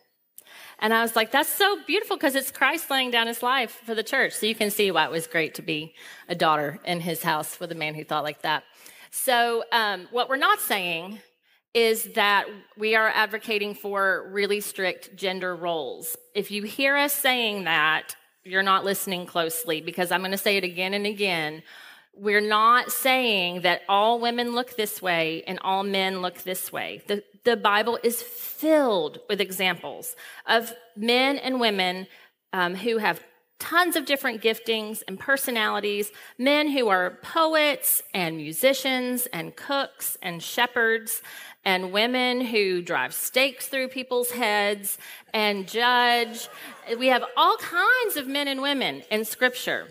And 0.82 0.94
I 0.94 1.04
was 1.04 1.16
like, 1.16 1.32
that's 1.32 1.50
so 1.50 1.78
beautiful 1.86 2.18
because 2.18 2.34
it's 2.34 2.50
Christ 2.50 2.90
laying 2.90 3.12
down 3.12 3.28
his 3.28 3.44
life 3.44 3.82
for 3.86 3.94
the 3.94 4.04
church. 4.04 4.34
So 4.34 4.48
you 4.48 4.56
can 4.56 4.72
see 4.72 4.90
why 4.90 5.06
it 5.06 5.12
was 5.12 5.28
great 5.28 5.54
to 5.56 5.62
be 5.62 5.94
a 6.28 6.34
daughter 6.34 6.80
in 6.84 7.00
his 7.00 7.22
house 7.22 7.60
with 7.60 7.72
a 7.72 7.76
man 7.76 7.94
who 7.94 8.04
thought 8.04 8.24
like 8.24 8.42
that. 8.42 8.64
So, 9.12 9.64
um, 9.72 10.08
what 10.12 10.28
we're 10.28 10.38
not 10.38 10.60
saying 10.60 11.20
is 11.74 12.06
that 12.16 12.48
we 12.78 12.96
are 12.96 13.10
advocating 13.10 13.76
for 13.76 14.28
really 14.32 14.60
strict 14.60 15.16
gender 15.16 15.56
roles. 15.56 16.18
If 16.34 16.50
you 16.50 16.64
hear 16.64 16.98
us 16.98 17.14
saying 17.14 17.66
that, 17.66 18.16
you're 18.44 18.64
not 18.64 18.84
listening 18.84 19.26
closely 19.26 19.82
because 19.82 20.12
I'm 20.12 20.22
going 20.22 20.32
to 20.32 20.38
say 20.38 20.58
it 20.58 20.64
again 20.64 20.94
and 20.94 21.06
again. 21.06 21.62
We're 22.14 22.42
not 22.42 22.92
saying 22.92 23.62
that 23.62 23.82
all 23.88 24.20
women 24.20 24.54
look 24.54 24.76
this 24.76 25.02
way 25.02 25.44
and 25.48 25.60
all 25.60 25.84
men 25.84 26.22
look 26.22 26.44
this 26.44 26.72
way. 26.72 27.02
The, 27.08 27.24
the 27.44 27.58
Bible 27.58 27.98
is 28.04 28.22
filled 28.22 29.20
with 29.30 29.42
examples 29.42 30.16
of 30.46 30.74
men 30.96 31.38
and 31.38 31.60
women 31.60 32.08
um, 32.54 32.76
who 32.76 32.98
have 32.98 33.24
tons 33.60 33.96
of 33.96 34.06
different 34.06 34.42
giftings 34.42 35.04
and 35.08 35.20
personalities, 35.20 36.12
men 36.38 36.70
who 36.70 36.90
are 36.90 37.20
poets 37.22 38.02
and 38.14 38.36
musicians 38.36 39.28
and 39.28 39.56
cooks 39.56 40.18
and 40.22 40.42
shepherds, 40.42 41.22
and 41.64 41.92
women 41.92 42.42
who 42.42 42.82
drive 42.82 43.14
stakes 43.14 43.68
through 43.68 43.88
people's 43.88 44.32
heads 44.32 44.98
and 45.34 45.68
judge. 45.68 46.50
We 46.98 47.08
have 47.08 47.24
all 47.38 47.56
kinds 47.58 48.18
of 48.18 48.28
men 48.28 48.48
and 48.48 48.62
women 48.62 49.04
in 49.12 49.26
scripture, 49.26 49.88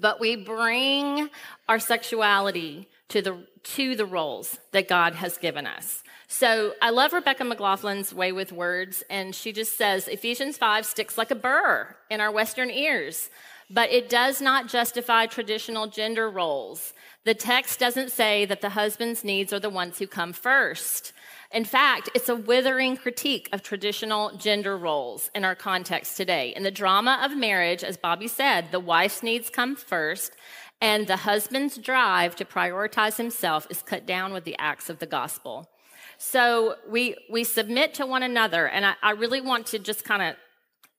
but 0.00 0.20
we 0.20 0.36
bring 0.36 1.30
our 1.68 1.78
sexuality 1.78 2.88
to 3.08 3.22
the, 3.22 3.46
to 3.62 3.96
the 3.96 4.06
roles 4.06 4.58
that 4.72 4.88
God 4.88 5.14
has 5.14 5.38
given 5.38 5.66
us. 5.66 6.02
So 6.28 6.72
I 6.82 6.90
love 6.90 7.12
Rebecca 7.12 7.44
McLaughlin's 7.44 8.12
way 8.12 8.32
with 8.32 8.50
words, 8.52 9.04
and 9.08 9.34
she 9.34 9.52
just 9.52 9.76
says 9.76 10.08
Ephesians 10.08 10.58
5 10.58 10.84
sticks 10.84 11.16
like 11.16 11.30
a 11.30 11.36
burr 11.36 11.94
in 12.10 12.20
our 12.20 12.32
Western 12.32 12.70
ears, 12.70 13.30
but 13.70 13.90
it 13.92 14.08
does 14.08 14.40
not 14.40 14.68
justify 14.68 15.26
traditional 15.26 15.86
gender 15.86 16.28
roles. 16.28 16.92
The 17.24 17.34
text 17.34 17.78
doesn't 17.78 18.10
say 18.10 18.44
that 18.44 18.60
the 18.60 18.70
husband's 18.70 19.24
needs 19.24 19.52
are 19.52 19.60
the 19.60 19.70
ones 19.70 19.98
who 19.98 20.06
come 20.06 20.32
first. 20.32 21.12
In 21.52 21.64
fact, 21.64 22.10
it's 22.14 22.28
a 22.28 22.36
withering 22.36 22.96
critique 22.96 23.48
of 23.52 23.62
traditional 23.62 24.36
gender 24.36 24.76
roles 24.76 25.30
in 25.34 25.44
our 25.44 25.54
context 25.54 26.16
today. 26.16 26.52
In 26.56 26.62
the 26.62 26.70
drama 26.70 27.20
of 27.22 27.36
marriage, 27.36 27.84
as 27.84 27.96
Bobby 27.96 28.28
said, 28.28 28.72
the 28.72 28.80
wife's 28.80 29.22
needs 29.22 29.48
come 29.48 29.76
first, 29.76 30.32
and 30.80 31.06
the 31.06 31.18
husband's 31.18 31.78
drive 31.78 32.36
to 32.36 32.44
prioritize 32.44 33.16
himself 33.16 33.66
is 33.70 33.82
cut 33.82 34.06
down 34.06 34.32
with 34.32 34.44
the 34.44 34.56
acts 34.58 34.90
of 34.90 34.98
the 34.98 35.06
gospel. 35.06 35.70
So 36.18 36.76
we 36.88 37.16
we 37.30 37.44
submit 37.44 37.94
to 37.94 38.06
one 38.06 38.22
another, 38.22 38.66
and 38.66 38.84
I, 38.84 38.94
I 39.02 39.10
really 39.12 39.40
want 39.40 39.66
to 39.66 39.78
just 39.78 40.04
kind 40.04 40.22
of 40.22 40.36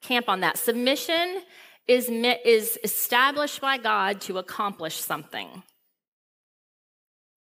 camp 0.01 0.29
on 0.29 0.41
that. 0.41 0.57
Submission 0.57 1.41
is 1.87 2.09
is 2.09 2.79
established 2.83 3.61
by 3.61 3.77
God 3.77 4.21
to 4.21 4.37
accomplish 4.37 4.95
something. 4.95 5.63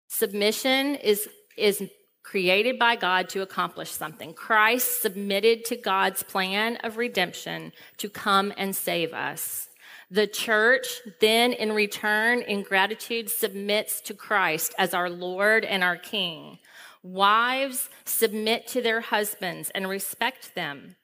Submission 0.09 0.97
is, 0.97 1.27
is 1.57 1.83
created 2.23 2.79
by 2.79 2.97
God 2.97 3.29
to 3.31 3.43
accomplish 3.43 3.91
something. 3.91 4.35
Christ 4.35 5.03
submitted 5.03 5.65
to 5.67 5.77
God's 5.77 6.23
plan 6.23 6.77
of 6.77 6.97
redemption 6.97 7.73
to 7.99 8.09
come 8.09 8.53
and 8.57 8.75
save 8.75 9.13
us. 9.13 9.69
The 10.11 10.27
church 10.27 11.01
then, 11.21 11.53
in 11.53 11.73
return, 11.73 12.43
in 12.43 12.63
gratitude, 12.63 13.31
submits 13.31 14.01
to 14.03 14.15
Christ 14.15 14.75
as 14.79 14.93
our 14.93 15.09
Lord 15.09 15.65
and 15.65 15.83
our 15.83 15.97
King. 15.97 16.59
Wives 17.03 17.89
submit 18.05 18.67
to 18.69 18.83
their 18.83 19.01
husbands 19.01 19.71
and 19.75 19.89
respect 19.89 20.55
them. 20.55 20.97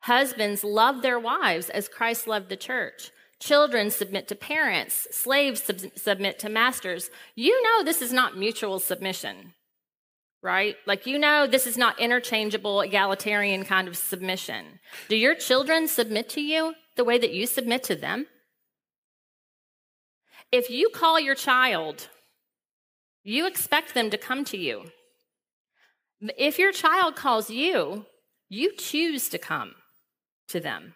Husbands 0.00 0.64
love 0.64 1.02
their 1.02 1.18
wives 1.18 1.70
as 1.70 1.88
Christ 1.88 2.26
loved 2.26 2.48
the 2.48 2.56
church. 2.56 3.10
Children 3.38 3.90
submit 3.90 4.28
to 4.28 4.36
parents, 4.36 5.08
slaves 5.10 5.64
sub- 5.64 5.96
submit 5.96 6.38
to 6.38 6.48
masters. 6.48 7.10
You 7.34 7.60
know 7.62 7.82
this 7.82 8.00
is 8.00 8.12
not 8.12 8.38
mutual 8.38 8.78
submission, 8.78 9.54
right? 10.42 10.76
Like, 10.86 11.06
you 11.06 11.18
know 11.18 11.46
this 11.46 11.66
is 11.66 11.78
not 11.78 12.00
interchangeable, 12.00 12.80
egalitarian 12.80 13.64
kind 13.64 13.88
of 13.88 13.96
submission. 13.96 14.80
Do 15.08 15.16
your 15.16 15.34
children 15.34 15.88
submit 15.88 16.28
to 16.30 16.40
you 16.40 16.74
the 16.96 17.04
way 17.04 17.18
that 17.18 17.32
you 17.32 17.46
submit 17.46 17.84
to 17.84 17.94
them? 17.94 18.26
If 20.50 20.68
you 20.68 20.90
call 20.90 21.18
your 21.18 21.34
child, 21.34 22.08
you 23.22 23.46
expect 23.46 23.94
them 23.94 24.10
to 24.10 24.18
come 24.18 24.44
to 24.46 24.58
you. 24.58 24.90
If 26.36 26.58
your 26.58 26.72
child 26.72 27.16
calls 27.16 27.48
you, 27.48 28.06
you 28.48 28.74
choose 28.76 29.28
to 29.30 29.38
come 29.38 29.74
to 30.48 30.60
them. 30.60 30.94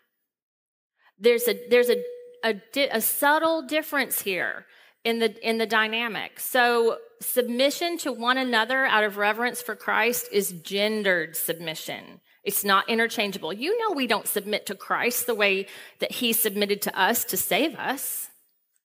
There's 1.18 1.48
a, 1.48 1.58
there's 1.70 1.88
a 1.88 2.02
a, 2.46 2.60
a 2.92 3.00
subtle 3.00 3.62
difference 3.62 4.20
here 4.20 4.66
in 5.06 5.20
the 5.20 5.48
in 5.48 5.58
the 5.58 5.66
dynamic. 5.66 6.40
So 6.40 6.98
submission 7.20 7.96
to 7.98 8.12
one 8.12 8.38
another 8.38 8.84
out 8.84 9.04
of 9.04 9.16
reverence 9.16 9.62
for 9.62 9.76
Christ 9.76 10.28
is 10.32 10.50
gendered 10.50 11.36
submission. 11.36 12.20
It's 12.42 12.64
not 12.64 12.88
interchangeable. 12.88 13.52
You 13.52 13.78
know 13.78 13.94
we 13.94 14.08
don't 14.08 14.26
submit 14.26 14.66
to 14.66 14.74
Christ 14.74 15.26
the 15.26 15.34
way 15.34 15.68
that 16.00 16.10
he 16.10 16.32
submitted 16.32 16.82
to 16.82 17.00
us 17.00 17.24
to 17.26 17.36
save 17.36 17.76
us. 17.76 18.28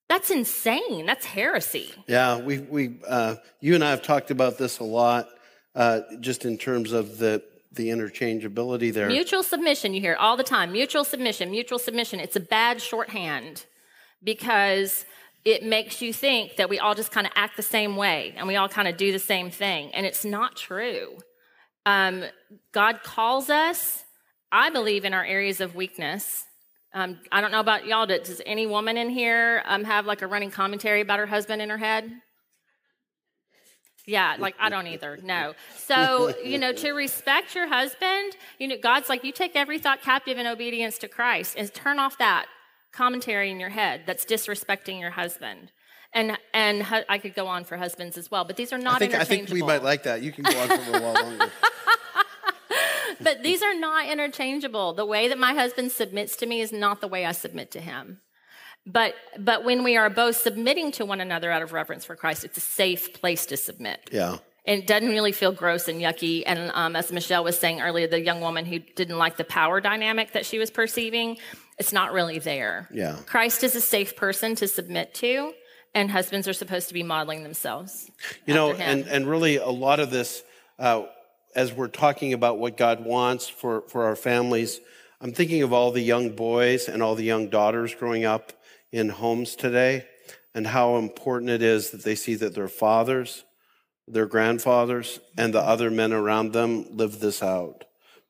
That's 0.09 0.29
insane. 0.29 1.07
That's 1.07 1.25
heresy. 1.25 1.91
Yeah, 2.05 2.37
we 2.37 2.59
we 2.59 2.99
uh, 3.07 3.37
you 3.59 3.73
and 3.73 3.83
I 3.83 3.89
have 3.89 4.03
talked 4.03 4.29
about 4.29 4.59
this 4.59 4.77
a 4.77 4.83
lot, 4.83 5.27
uh, 5.73 6.01
just 6.19 6.45
in 6.45 6.59
terms 6.59 6.91
of 6.91 7.17
the 7.17 7.41
the 7.71 7.89
interchangeability 7.89 8.93
there. 8.93 9.07
Mutual 9.07 9.41
submission, 9.41 9.95
you 9.95 10.01
hear 10.01 10.17
all 10.19 10.37
the 10.37 10.43
time. 10.43 10.71
Mutual 10.71 11.03
submission, 11.03 11.49
mutual 11.49 11.79
submission. 11.79 12.19
It's 12.19 12.35
a 12.35 12.41
bad 12.41 12.79
shorthand 12.79 13.65
because 14.23 15.05
it 15.43 15.63
makes 15.63 16.01
you 16.01 16.13
think 16.13 16.57
that 16.57 16.69
we 16.69 16.77
all 16.79 16.93
just 16.93 17.11
kind 17.11 17.25
of 17.25 17.33
act 17.35 17.57
the 17.57 17.63
same 17.63 17.95
way 17.95 18.33
and 18.37 18.47
we 18.47 18.55
all 18.55 18.69
kind 18.69 18.87
of 18.87 18.97
do 18.97 19.11
the 19.11 19.19
same 19.19 19.49
thing. 19.49 19.91
And 19.93 20.05
it's 20.05 20.23
not 20.23 20.55
true. 20.55 21.17
Um, 21.85 22.23
God 22.71 23.01
calls 23.03 23.49
us, 23.49 24.03
I 24.51 24.69
believe, 24.69 25.03
in 25.03 25.13
our 25.13 25.25
areas 25.25 25.59
of 25.59 25.75
weakness. 25.75 26.45
Um, 26.93 27.19
I 27.31 27.41
don't 27.41 27.51
know 27.51 27.59
about 27.59 27.87
y'all, 27.87 28.05
does 28.05 28.41
any 28.45 28.67
woman 28.67 28.97
in 28.97 29.09
here 29.09 29.63
um, 29.65 29.83
have 29.85 30.05
like 30.05 30.21
a 30.21 30.27
running 30.27 30.51
commentary 30.51 31.01
about 31.01 31.19
her 31.19 31.25
husband 31.25 31.61
in 31.61 31.69
her 31.69 31.77
head? 31.77 32.11
Yeah, 34.05 34.35
like 34.37 34.55
I 34.59 34.69
don't 34.69 34.87
either. 34.87 35.19
No. 35.23 35.53
So, 35.75 36.35
you 36.43 36.57
know, 36.57 36.73
to 36.73 36.91
respect 36.91 37.55
your 37.55 37.67
husband, 37.67 38.35
you 38.57 38.67
know, 38.67 38.77
God's 38.81 39.09
like, 39.09 39.23
you 39.23 39.31
take 39.31 39.55
every 39.55 39.79
thought 39.79 40.01
captive 40.01 40.37
in 40.37 40.47
obedience 40.47 40.97
to 40.99 41.07
Christ 41.07 41.55
and 41.57 41.71
turn 41.73 41.99
off 41.99 42.17
that 42.17 42.47
commentary 42.91 43.51
in 43.51 43.59
your 43.59 43.69
head 43.69 44.03
that's 44.05 44.25
disrespecting 44.25 44.99
your 44.99 45.11
husband. 45.11 45.71
And 46.13 46.37
and 46.53 46.83
hu- 46.83 47.05
I 47.07 47.17
could 47.17 47.35
go 47.35 47.47
on 47.47 47.63
for 47.63 47.77
husbands 47.77 48.17
as 48.17 48.29
well, 48.29 48.43
but 48.43 48.57
these 48.57 48.73
are 48.73 48.77
not 48.77 48.95
I 48.95 48.99
think, 48.99 49.15
I 49.15 49.23
think 49.23 49.49
we 49.49 49.61
might 49.61 49.83
like 49.83 50.03
that. 50.03 50.21
You 50.21 50.31
can 50.31 50.43
go 50.43 50.59
on 50.59 50.67
for 50.67 50.97
a 50.97 51.01
while 51.01 51.13
longer. 51.13 51.51
but 53.21 53.43
these 53.43 53.61
are 53.61 53.73
not 53.73 54.09
interchangeable. 54.09 54.93
The 54.93 55.05
way 55.05 55.29
that 55.29 55.37
my 55.37 55.53
husband 55.53 55.91
submits 55.91 56.35
to 56.37 56.45
me 56.45 56.59
is 56.59 56.73
not 56.73 56.99
the 56.99 57.07
way 57.07 57.25
I 57.25 57.31
submit 57.31 57.71
to 57.71 57.79
him. 57.79 58.19
But 58.85 59.15
but 59.37 59.63
when 59.63 59.83
we 59.83 59.95
are 59.95 60.09
both 60.09 60.35
submitting 60.35 60.91
to 60.93 61.05
one 61.05 61.21
another 61.21 61.51
out 61.51 61.61
of 61.61 61.71
reverence 61.71 62.03
for 62.03 62.15
Christ, 62.15 62.43
it's 62.43 62.57
a 62.57 62.61
safe 62.61 63.13
place 63.13 63.45
to 63.47 63.57
submit. 63.57 64.09
Yeah. 64.11 64.37
And 64.65 64.83
it 64.83 64.87
doesn't 64.87 65.09
really 65.09 65.31
feel 65.31 65.51
gross 65.51 65.87
and 65.87 65.99
yucky. 65.99 66.43
And 66.45 66.71
um, 66.75 66.95
as 66.95 67.11
Michelle 67.11 67.43
was 67.43 67.57
saying 67.57 67.81
earlier, 67.81 68.07
the 68.07 68.21
young 68.21 68.41
woman 68.41 68.65
who 68.65 68.77
didn't 68.79 69.17
like 69.17 69.37
the 69.37 69.43
power 69.43 69.81
dynamic 69.81 70.33
that 70.33 70.45
she 70.45 70.59
was 70.59 70.69
perceiving, 70.69 71.37
it's 71.81 71.91
not 71.91 72.13
really 72.13 72.37
there. 72.37 72.87
Yeah. 72.93 73.15
Christ 73.25 73.63
is 73.63 73.75
a 73.75 73.81
safe 73.81 74.15
person 74.15 74.53
to 74.57 74.67
submit 74.67 75.15
to, 75.15 75.51
and 75.95 76.11
husbands 76.11 76.47
are 76.47 76.53
supposed 76.53 76.89
to 76.89 76.93
be 76.93 77.01
modeling 77.01 77.41
themselves. 77.41 78.11
You 78.45 78.53
know, 78.53 78.73
him. 78.73 78.81
and, 78.81 79.07
and 79.07 79.27
really 79.27 79.57
a 79.57 79.69
lot 79.69 79.99
of 79.99 80.11
this, 80.11 80.43
uh, 80.77 81.05
as 81.55 81.73
we're 81.73 81.87
talking 81.87 82.33
about 82.33 82.59
what 82.59 82.77
God 82.77 83.03
wants 83.03 83.49
for, 83.49 83.81
for 83.87 84.05
our 84.05 84.15
families, 84.15 84.79
I'm 85.19 85.33
thinking 85.33 85.63
of 85.63 85.73
all 85.73 85.91
the 85.91 86.01
young 86.01 86.35
boys 86.35 86.87
and 86.87 87.01
all 87.01 87.15
the 87.15 87.23
young 87.23 87.49
daughters 87.49 87.95
growing 87.95 88.25
up 88.25 88.53
in 88.91 89.09
homes 89.09 89.55
today 89.55 90.05
and 90.53 90.67
how 90.67 90.97
important 90.97 91.49
it 91.49 91.63
is 91.63 91.89
that 91.89 92.03
they 92.03 92.13
see 92.13 92.35
that 92.35 92.53
their 92.53 92.67
fathers, 92.67 93.43
their 94.07 94.27
grandfathers, 94.27 95.19
and 95.35 95.51
the 95.51 95.61
other 95.61 95.89
men 95.89 96.13
around 96.13 96.53
them 96.53 96.95
live 96.95 97.19
this 97.21 97.41
out. 97.41 97.85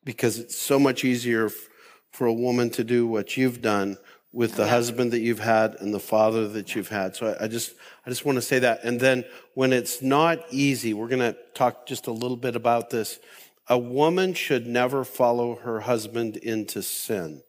Because 0.05 0.39
it's 0.39 0.55
so 0.55 0.79
much 0.79 1.03
easier 1.03 1.48
f- 1.48 1.67
for 2.12 2.27
a 2.27 2.34
woman 2.34 2.70
to 2.72 2.84
do 2.84 3.08
what 3.08 3.38
you've 3.38 3.62
done 3.62 3.98
with 4.34 4.56
the 4.56 4.68
husband 4.68 5.12
that 5.12 5.20
you've 5.20 5.39
had 5.39 5.75
and 5.82 5.94
the 5.94 6.00
father 6.00 6.48
that 6.48 6.75
you've 6.75 6.88
had. 6.88 7.15
So 7.15 7.36
I, 7.39 7.46
I 7.46 7.48
just, 7.48 7.74
I 8.06 8.10
just 8.10 8.25
want 8.25 8.38
to 8.38 8.41
say 8.41 8.60
that. 8.60 8.84
And 8.84 9.00
then 9.00 9.25
when 9.56 9.74
it's 9.74 10.01
not 10.01 10.39
easy, 10.50 10.94
we're 10.94 11.10
going 11.10 11.20
to 11.34 11.38
talk 11.53 11.86
just 11.86 12.08
a 12.08 12.12
little 12.12 12.38
bit 12.38 12.56
about 12.56 12.89
this. 12.89 13.20
a 13.68 13.77
woman 13.77 14.34
should 14.34 14.68
never 14.68 15.03
follow 15.03 15.56
her 15.56 15.82
husband 15.82 16.38
into 16.38 16.82
sin. 16.82 17.41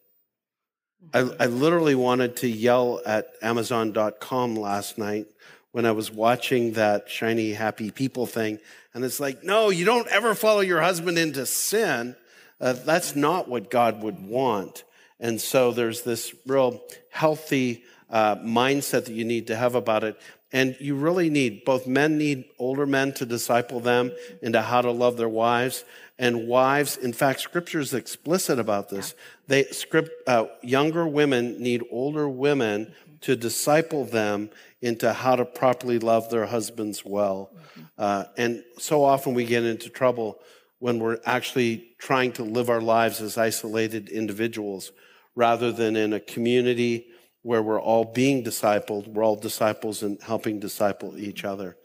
I, 1.13 1.23
mm-hmm. 1.23 1.43
I 1.43 1.47
literally 1.47 1.95
wanted 1.95 2.37
to 2.37 2.49
yell 2.49 3.01
at 3.05 3.29
Amazon.com 3.43 4.57
last 4.57 4.99
night 4.99 5.27
when 5.73 5.87
I 5.87 5.93
was 5.93 6.11
watching 6.11 6.73
that 6.75 7.09
shiny, 7.09 7.53
happy 7.53 7.91
people 7.91 8.27
thing. 8.27 8.59
And 8.95 9.05
it's 9.05 9.19
like, 9.19 9.43
no, 9.43 9.71
you 9.71 9.85
don't 9.85 10.09
ever 10.09 10.35
follow 10.35 10.61
your 10.61 10.83
husband 10.83 11.19
into 11.19 11.47
sin. 11.47 12.15
Uh, 12.63 12.73
that's 12.73 13.17
not 13.17 13.49
what 13.49 13.71
God 13.71 14.03
would 14.03 14.25
want. 14.25 14.85
And 15.19 15.41
so 15.41 15.73
there's 15.73 16.03
this 16.03 16.33
real 16.47 16.81
healthy 17.11 17.85
uh, 18.09 18.37
mindset 18.37 19.07
that 19.07 19.13
you 19.13 19.25
need 19.25 19.49
to 19.49 19.57
have 19.57 19.75
about 19.75 20.05
it. 20.05 20.19
And 20.53 20.77
you 20.79 20.95
really 20.95 21.29
need, 21.31 21.65
both 21.65 21.87
men 21.87 22.19
need 22.19 22.45
older 22.59 22.87
men 22.87 23.15
to 23.15 23.27
disciple 23.27 23.81
them 23.81 24.13
into 24.43 24.63
how 24.63 24.83
to 24.83 24.91
love 24.91 25.17
their 25.17 25.29
wives. 25.29 25.85
And 26.19 26.47
wives, 26.47 26.97
in 26.97 27.13
fact, 27.13 27.41
scripture 27.41 27.81
is 27.81 27.95
explicit 27.95 28.59
about 28.59 28.91
this. 28.91 29.15
They 29.49 29.65
script, 29.65 30.11
uh, 30.29 30.47
younger 30.63 31.07
women 31.07 31.61
need 31.61 31.83
older 31.91 32.29
women 32.29 32.93
to 33.23 33.35
disciple 33.35 34.05
them 34.05 34.51
into 34.81 35.13
how 35.13 35.37
to 35.37 35.45
properly 35.45 35.99
love 35.99 36.31
their 36.31 36.47
husbands 36.47 37.05
well. 37.05 37.51
Uh, 37.97 38.25
and 38.37 38.63
so 38.79 39.03
often 39.05 39.35
we 39.35 39.47
get 39.47 39.65
into 39.65 39.89
trouble 39.89 40.39
when 40.83 40.99
we're 40.99 41.21
actually 41.25 41.95
trying 41.99 42.33
to 42.33 42.43
live 42.43 42.69
our 42.69 42.81
lives 42.81 43.21
as 43.21 43.39
isolated 43.39 44.09
individuals 44.09 44.91
rather 45.37 45.71
than 45.71 45.95
in 45.95 46.13
a 46.13 46.19
community 46.19 47.07
where 47.43 47.63
we're 47.63 47.81
all 47.81 48.05
being 48.05 48.43
discipled. 48.43 49.07
We're 49.07 49.25
all 49.25 49.37
disciples 49.37 50.03
and 50.03 50.21
helping 50.21 50.59
disciple 50.59 51.17
each 51.17 51.45
other. 51.45 51.77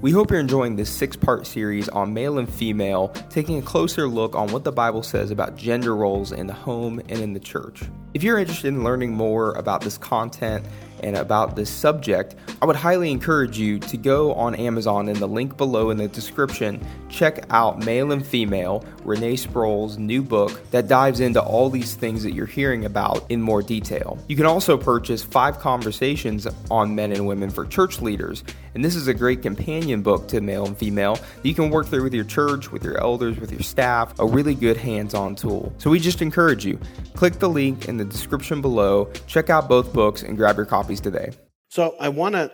We 0.00 0.12
hope 0.12 0.30
you're 0.30 0.38
enjoying 0.38 0.76
this 0.76 0.88
six 0.88 1.16
part 1.16 1.44
series 1.44 1.88
on 1.88 2.14
male 2.14 2.38
and 2.38 2.48
female, 2.48 3.08
taking 3.30 3.58
a 3.58 3.62
closer 3.62 4.06
look 4.06 4.36
on 4.36 4.52
what 4.52 4.62
the 4.62 4.70
Bible 4.70 5.02
says 5.02 5.32
about 5.32 5.56
gender 5.56 5.96
roles 5.96 6.30
in 6.30 6.46
the 6.46 6.52
home 6.52 7.00
and 7.08 7.18
in 7.18 7.32
the 7.32 7.40
church. 7.40 7.82
If 8.14 8.22
you're 8.22 8.38
interested 8.38 8.68
in 8.68 8.84
learning 8.84 9.12
more 9.12 9.54
about 9.54 9.80
this 9.80 9.98
content, 9.98 10.64
and 11.02 11.16
about 11.16 11.56
this 11.56 11.70
subject, 11.70 12.34
I 12.60 12.66
would 12.66 12.76
highly 12.76 13.10
encourage 13.10 13.58
you 13.58 13.78
to 13.80 13.96
go 13.96 14.34
on 14.34 14.54
Amazon 14.54 15.08
in 15.08 15.18
the 15.18 15.28
link 15.28 15.56
below 15.56 15.90
in 15.90 15.98
the 15.98 16.08
description. 16.08 16.84
Check 17.08 17.44
out 17.50 17.84
Male 17.84 18.12
and 18.12 18.26
Female, 18.26 18.84
Renee 19.04 19.36
Sproul's 19.36 19.98
new 19.98 20.22
book 20.22 20.70
that 20.70 20.88
dives 20.88 21.20
into 21.20 21.42
all 21.42 21.70
these 21.70 21.94
things 21.94 22.22
that 22.22 22.32
you're 22.32 22.46
hearing 22.46 22.84
about 22.84 23.30
in 23.30 23.40
more 23.40 23.62
detail. 23.62 24.18
You 24.28 24.36
can 24.36 24.46
also 24.46 24.76
purchase 24.76 25.22
Five 25.22 25.58
Conversations 25.58 26.46
on 26.70 26.94
Men 26.94 27.12
and 27.12 27.26
Women 27.26 27.50
for 27.50 27.66
Church 27.66 28.00
Leaders, 28.00 28.44
and 28.76 28.84
this 28.84 28.94
is 28.94 29.08
a 29.08 29.14
great 29.14 29.40
companion 29.40 30.02
book 30.02 30.28
to 30.28 30.42
Male 30.42 30.66
and 30.66 30.76
Female 30.76 31.14
that 31.14 31.44
you 31.48 31.54
can 31.54 31.70
work 31.70 31.86
through 31.86 32.02
with 32.02 32.12
your 32.12 32.26
church, 32.26 32.70
with 32.70 32.84
your 32.84 33.00
elders, 33.00 33.40
with 33.40 33.50
your 33.50 33.62
staff, 33.62 34.12
a 34.18 34.26
really 34.26 34.54
good 34.54 34.76
hands 34.76 35.14
on 35.14 35.34
tool. 35.34 35.72
So 35.78 35.88
we 35.88 35.98
just 35.98 36.20
encourage 36.20 36.66
you 36.66 36.78
click 37.14 37.38
the 37.38 37.48
link 37.48 37.88
in 37.88 37.96
the 37.96 38.04
description 38.04 38.60
below, 38.60 39.10
check 39.26 39.48
out 39.48 39.66
both 39.66 39.94
books, 39.94 40.22
and 40.22 40.36
grab 40.36 40.58
your 40.58 40.66
copies 40.66 41.00
today. 41.00 41.30
So 41.70 41.96
I 41.98 42.10
want 42.10 42.34
to 42.34 42.52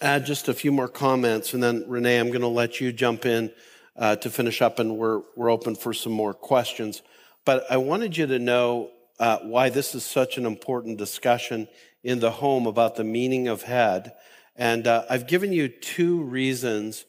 add 0.00 0.24
just 0.24 0.46
a 0.46 0.54
few 0.54 0.70
more 0.70 0.86
comments, 0.86 1.52
and 1.52 1.60
then 1.60 1.84
Renee, 1.88 2.20
I'm 2.20 2.28
going 2.28 2.42
to 2.42 2.46
let 2.46 2.80
you 2.80 2.92
jump 2.92 3.26
in 3.26 3.52
uh, 3.96 4.14
to 4.14 4.30
finish 4.30 4.62
up, 4.62 4.78
and 4.78 4.96
we're 4.96 5.22
we're 5.34 5.50
open 5.50 5.74
for 5.74 5.92
some 5.92 6.12
more 6.12 6.32
questions. 6.32 7.02
But 7.44 7.64
I 7.68 7.78
wanted 7.78 8.16
you 8.16 8.28
to 8.28 8.38
know 8.38 8.92
uh, 9.18 9.38
why 9.38 9.68
this 9.68 9.96
is 9.96 10.04
such 10.04 10.38
an 10.38 10.46
important 10.46 10.96
discussion 10.96 11.66
in 12.04 12.20
the 12.20 12.30
home 12.30 12.68
about 12.68 12.94
the 12.94 13.02
meaning 13.02 13.48
of 13.48 13.62
head, 13.62 14.12
and 14.58 14.88
uh, 14.88 15.04
I've 15.08 15.28
given 15.28 15.52
you 15.52 15.68
two 15.68 16.20
reasons 16.20 17.04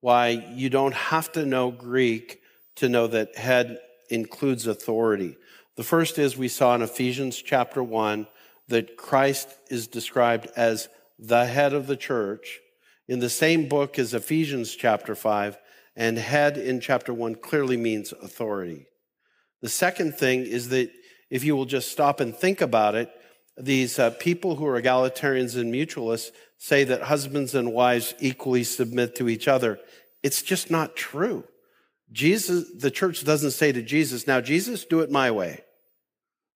why 0.00 0.28
you 0.28 0.70
don't 0.70 0.94
have 0.94 1.30
to 1.32 1.46
know 1.46 1.70
Greek 1.70 2.40
to 2.76 2.88
know 2.88 3.06
that 3.06 3.36
head 3.36 3.78
includes 4.10 4.66
authority. 4.66 5.36
The 5.76 5.84
first 5.84 6.18
is 6.18 6.36
we 6.36 6.48
saw 6.48 6.74
in 6.74 6.82
Ephesians 6.82 7.40
chapter 7.40 7.82
1 7.82 8.26
that 8.68 8.96
Christ 8.96 9.48
is 9.70 9.86
described 9.86 10.48
as 10.56 10.88
the 11.18 11.44
head 11.44 11.74
of 11.74 11.86
the 11.86 11.96
church 11.96 12.60
in 13.06 13.18
the 13.18 13.30
same 13.30 13.68
book 13.68 13.98
as 13.98 14.14
Ephesians 14.14 14.74
chapter 14.74 15.14
5, 15.14 15.58
and 15.96 16.16
head 16.16 16.56
in 16.56 16.80
chapter 16.80 17.12
1 17.12 17.36
clearly 17.36 17.76
means 17.76 18.12
authority. 18.12 18.86
The 19.60 19.68
second 19.68 20.14
thing 20.14 20.40
is 20.40 20.70
that 20.70 20.90
if 21.30 21.44
you 21.44 21.54
will 21.54 21.66
just 21.66 21.92
stop 21.92 22.20
and 22.20 22.34
think 22.34 22.60
about 22.60 22.94
it, 22.94 23.10
these 23.56 23.98
uh, 23.98 24.10
people 24.10 24.56
who 24.56 24.66
are 24.66 24.80
egalitarians 24.80 25.56
and 25.56 25.72
mutualists 25.72 26.30
say 26.64 26.82
that 26.82 27.02
husbands 27.02 27.54
and 27.54 27.74
wives 27.74 28.14
equally 28.20 28.64
submit 28.64 29.14
to 29.14 29.28
each 29.28 29.46
other. 29.46 29.78
It's 30.22 30.40
just 30.40 30.70
not 30.70 30.96
true. 30.96 31.44
Jesus, 32.10 32.64
the 32.78 32.90
church 32.90 33.22
doesn't 33.22 33.50
say 33.50 33.70
to 33.70 33.82
Jesus, 33.82 34.26
now, 34.26 34.40
Jesus, 34.40 34.86
do 34.86 35.00
it 35.00 35.10
my 35.10 35.30
way. 35.30 35.62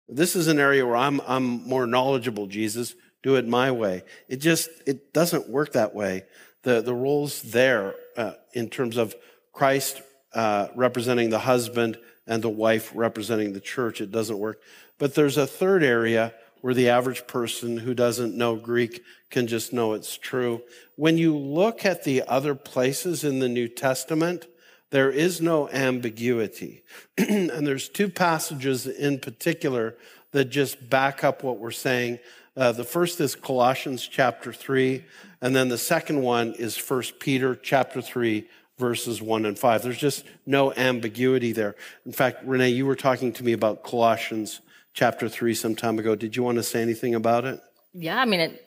This 0.08 0.34
is 0.34 0.48
an 0.48 0.58
area 0.58 0.86
where 0.86 0.96
I'm, 0.96 1.20
I'm 1.26 1.68
more 1.68 1.86
knowledgeable, 1.86 2.46
Jesus. 2.46 2.94
Do 3.22 3.36
it 3.36 3.46
my 3.46 3.70
way. 3.70 4.02
It 4.30 4.36
just, 4.36 4.70
it 4.86 5.12
doesn't 5.12 5.50
work 5.50 5.72
that 5.72 5.94
way. 5.94 6.22
The, 6.62 6.80
the 6.80 6.94
roles 6.94 7.42
there, 7.42 7.94
uh, 8.16 8.32
in 8.54 8.70
terms 8.70 8.96
of 8.96 9.14
Christ 9.52 10.00
uh, 10.32 10.68
representing 10.74 11.28
the 11.28 11.40
husband 11.40 11.98
and 12.26 12.42
the 12.42 12.48
wife 12.48 12.92
representing 12.94 13.52
the 13.52 13.60
church, 13.60 14.00
it 14.00 14.10
doesn't 14.10 14.38
work. 14.38 14.62
But 14.96 15.14
there's 15.14 15.36
a 15.36 15.46
third 15.46 15.82
area 15.82 16.32
where 16.60 16.74
the 16.74 16.88
average 16.88 17.26
person 17.26 17.78
who 17.78 17.94
doesn't 17.94 18.36
know 18.36 18.56
Greek 18.56 19.02
can 19.30 19.46
just 19.46 19.72
know 19.72 19.92
it's 19.92 20.16
true. 20.16 20.62
When 20.96 21.18
you 21.18 21.36
look 21.36 21.84
at 21.84 22.04
the 22.04 22.22
other 22.26 22.54
places 22.54 23.24
in 23.24 23.38
the 23.38 23.48
New 23.48 23.68
Testament, 23.68 24.46
there 24.90 25.10
is 25.10 25.40
no 25.40 25.68
ambiguity. 25.68 26.82
and 27.18 27.66
there's 27.66 27.88
two 27.88 28.08
passages 28.08 28.86
in 28.86 29.18
particular 29.18 29.96
that 30.32 30.46
just 30.46 30.88
back 30.88 31.24
up 31.24 31.42
what 31.42 31.58
we're 31.58 31.70
saying. 31.70 32.18
Uh, 32.56 32.72
the 32.72 32.84
first 32.84 33.20
is 33.20 33.34
Colossians 33.34 34.06
chapter 34.06 34.52
3, 34.52 35.04
and 35.40 35.54
then 35.54 35.68
the 35.68 35.78
second 35.78 36.22
one 36.22 36.54
is 36.54 36.76
1 36.76 37.02
Peter 37.20 37.54
chapter 37.54 38.02
3, 38.02 38.48
verses 38.78 39.22
1 39.22 39.46
and 39.46 39.58
5. 39.58 39.82
There's 39.82 39.98
just 39.98 40.24
no 40.46 40.72
ambiguity 40.72 41.52
there. 41.52 41.76
In 42.04 42.12
fact, 42.12 42.44
Renee, 42.44 42.70
you 42.70 42.86
were 42.86 42.96
talking 42.96 43.32
to 43.34 43.44
me 43.44 43.52
about 43.52 43.84
Colossians 43.84 44.60
chapter 44.98 45.28
3 45.28 45.54
some 45.54 45.76
time 45.76 45.96
ago. 46.00 46.16
Did 46.16 46.34
you 46.34 46.42
want 46.42 46.56
to 46.56 46.62
say 46.64 46.82
anything 46.82 47.14
about 47.14 47.44
it? 47.44 47.60
Yeah, 47.94 48.18
I 48.20 48.24
mean, 48.24 48.40
it, 48.40 48.64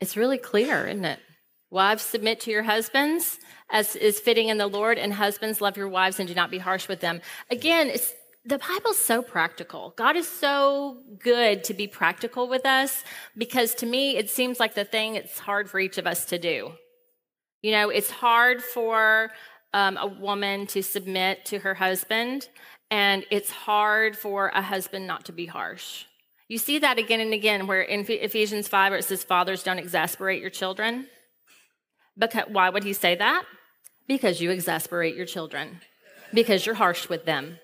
it's 0.00 0.16
really 0.16 0.36
clear, 0.36 0.88
isn't 0.88 1.04
it? 1.04 1.20
Wives, 1.70 2.02
submit 2.02 2.40
to 2.40 2.50
your 2.50 2.64
husbands 2.64 3.38
as 3.70 3.94
is 3.94 4.18
fitting 4.18 4.48
in 4.48 4.58
the 4.58 4.66
Lord, 4.66 4.98
and 4.98 5.12
husbands, 5.12 5.60
love 5.60 5.76
your 5.76 5.88
wives 5.88 6.18
and 6.18 6.26
do 6.26 6.34
not 6.34 6.50
be 6.50 6.58
harsh 6.58 6.88
with 6.88 7.00
them. 7.00 7.20
Again, 7.50 7.88
it's, 7.90 8.12
the 8.44 8.58
Bible's 8.58 8.98
so 8.98 9.22
practical. 9.22 9.94
God 9.96 10.16
is 10.16 10.26
so 10.26 11.02
good 11.22 11.62
to 11.64 11.74
be 11.74 11.86
practical 11.86 12.48
with 12.48 12.66
us 12.66 13.04
because 13.36 13.74
to 13.76 13.86
me, 13.86 14.16
it 14.16 14.30
seems 14.30 14.58
like 14.58 14.74
the 14.74 14.84
thing 14.84 15.14
it's 15.14 15.38
hard 15.38 15.70
for 15.70 15.78
each 15.78 15.98
of 15.98 16.06
us 16.06 16.24
to 16.26 16.38
do. 16.38 16.72
You 17.62 17.72
know, 17.72 17.90
it's 17.90 18.10
hard 18.10 18.62
for 18.62 19.30
um, 19.74 19.96
a 19.96 20.06
woman 20.06 20.66
to 20.68 20.82
submit 20.82 21.44
to 21.46 21.58
her 21.58 21.74
husband, 21.74 22.48
and 22.90 23.24
it's 23.30 23.50
hard 23.50 24.16
for 24.16 24.48
a 24.48 24.62
husband 24.62 25.06
not 25.06 25.24
to 25.26 25.32
be 25.32 25.46
harsh. 25.46 26.04
You 26.48 26.58
see 26.58 26.78
that 26.78 26.98
again 26.98 27.20
and 27.20 27.34
again, 27.34 27.66
where 27.66 27.82
in 27.82 28.06
Ephesians 28.08 28.68
5, 28.68 28.92
where 28.92 28.98
it 28.98 29.04
says, 29.04 29.22
Fathers, 29.22 29.62
don't 29.62 29.78
exasperate 29.78 30.40
your 30.40 30.50
children. 30.50 31.06
Because, 32.16 32.44
why 32.48 32.70
would 32.70 32.84
he 32.84 32.94
say 32.94 33.14
that? 33.16 33.44
Because 34.06 34.40
you 34.40 34.50
exasperate 34.50 35.14
your 35.14 35.26
children, 35.26 35.80
because 36.32 36.64
you're 36.64 36.74
harsh 36.74 37.08
with 37.08 37.26
them. 37.26 37.58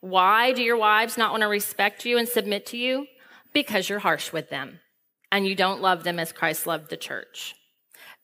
Why 0.00 0.52
do 0.52 0.62
your 0.62 0.76
wives 0.76 1.16
not 1.16 1.30
want 1.30 1.42
to 1.42 1.48
respect 1.48 2.04
you 2.04 2.18
and 2.18 2.28
submit 2.28 2.66
to 2.66 2.76
you? 2.76 3.06
Because 3.52 3.88
you're 3.88 3.98
harsh 3.98 4.32
with 4.32 4.50
them 4.50 4.80
and 5.32 5.46
you 5.46 5.54
don't 5.54 5.80
love 5.80 6.04
them 6.04 6.18
as 6.18 6.32
Christ 6.32 6.66
loved 6.66 6.90
the 6.90 6.96
church. 6.96 7.54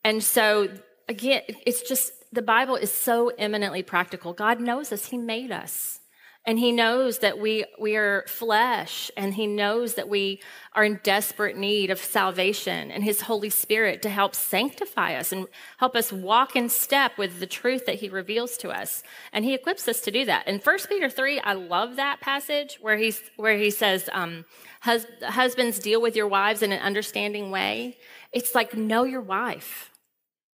And 0.03 0.23
so, 0.23 0.69
again, 1.07 1.41
it's 1.65 1.81
just 1.87 2.11
the 2.31 2.41
Bible 2.41 2.75
is 2.75 2.91
so 2.91 3.31
eminently 3.37 3.83
practical. 3.83 4.33
God 4.33 4.59
knows 4.59 4.91
us, 4.91 5.07
He 5.07 5.17
made 5.17 5.51
us. 5.51 5.99
And 6.47 6.57
he 6.57 6.71
knows 6.71 7.19
that 7.19 7.39
we, 7.39 7.65
we 7.77 7.97
are 7.97 8.23
flesh, 8.25 9.11
and 9.17 9.33
he 9.33 9.47
knows 9.47 9.95
that 9.95 10.07
we 10.07 10.39
are 10.71 10.85
in 10.85 11.01
desperate 11.03 11.57
need 11.57 11.91
of 11.91 11.99
salvation 11.99 12.89
and 12.89 13.03
his 13.03 13.19
Holy 13.19 13.49
Spirit 13.49 14.01
to 14.03 14.09
help 14.09 14.33
sanctify 14.33 15.15
us 15.15 15.33
and 15.33 15.47
help 15.77 15.93
us 15.93 16.13
walk 16.13 16.55
in 16.55 16.69
step 16.69 17.17
with 17.17 17.41
the 17.41 17.47
truth 17.47 17.85
that 17.85 17.95
he 17.95 18.07
reveals 18.07 18.55
to 18.59 18.69
us. 18.69 19.03
And 19.33 19.43
he 19.43 19.53
equips 19.53 19.89
us 19.89 19.99
to 20.01 20.11
do 20.11 20.23
that. 20.23 20.47
In 20.47 20.59
1 20.59 20.77
Peter 20.87 21.09
3, 21.09 21.41
I 21.41 21.51
love 21.51 21.97
that 21.97 22.21
passage 22.21 22.77
where, 22.79 22.95
he's, 22.95 23.21
where 23.35 23.57
he 23.57 23.69
says, 23.69 24.09
um, 24.13 24.45
Hus- 24.79 25.05
Husbands, 25.21 25.79
deal 25.79 26.01
with 26.01 26.15
your 26.15 26.29
wives 26.29 26.61
in 26.61 26.71
an 26.71 26.79
understanding 26.79 27.51
way. 27.51 27.97
It's 28.31 28.55
like, 28.55 28.73
know 28.73 29.03
your 29.03 29.19
wife. 29.19 29.91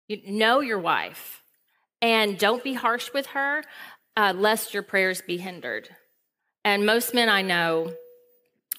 You 0.07 0.21
know 0.25 0.61
your 0.61 0.79
wife. 0.79 1.43
And 2.01 2.39
don't 2.39 2.63
be 2.63 2.73
harsh 2.75 3.11
with 3.13 3.27
her 3.27 3.63
uh, 4.17 4.33
lest 4.35 4.73
your 4.73 4.83
prayers 4.83 5.21
be 5.21 5.37
hindered. 5.37 5.89
And 6.63 6.85
most 6.85 7.13
men 7.13 7.29
I 7.29 7.41
know 7.41 7.93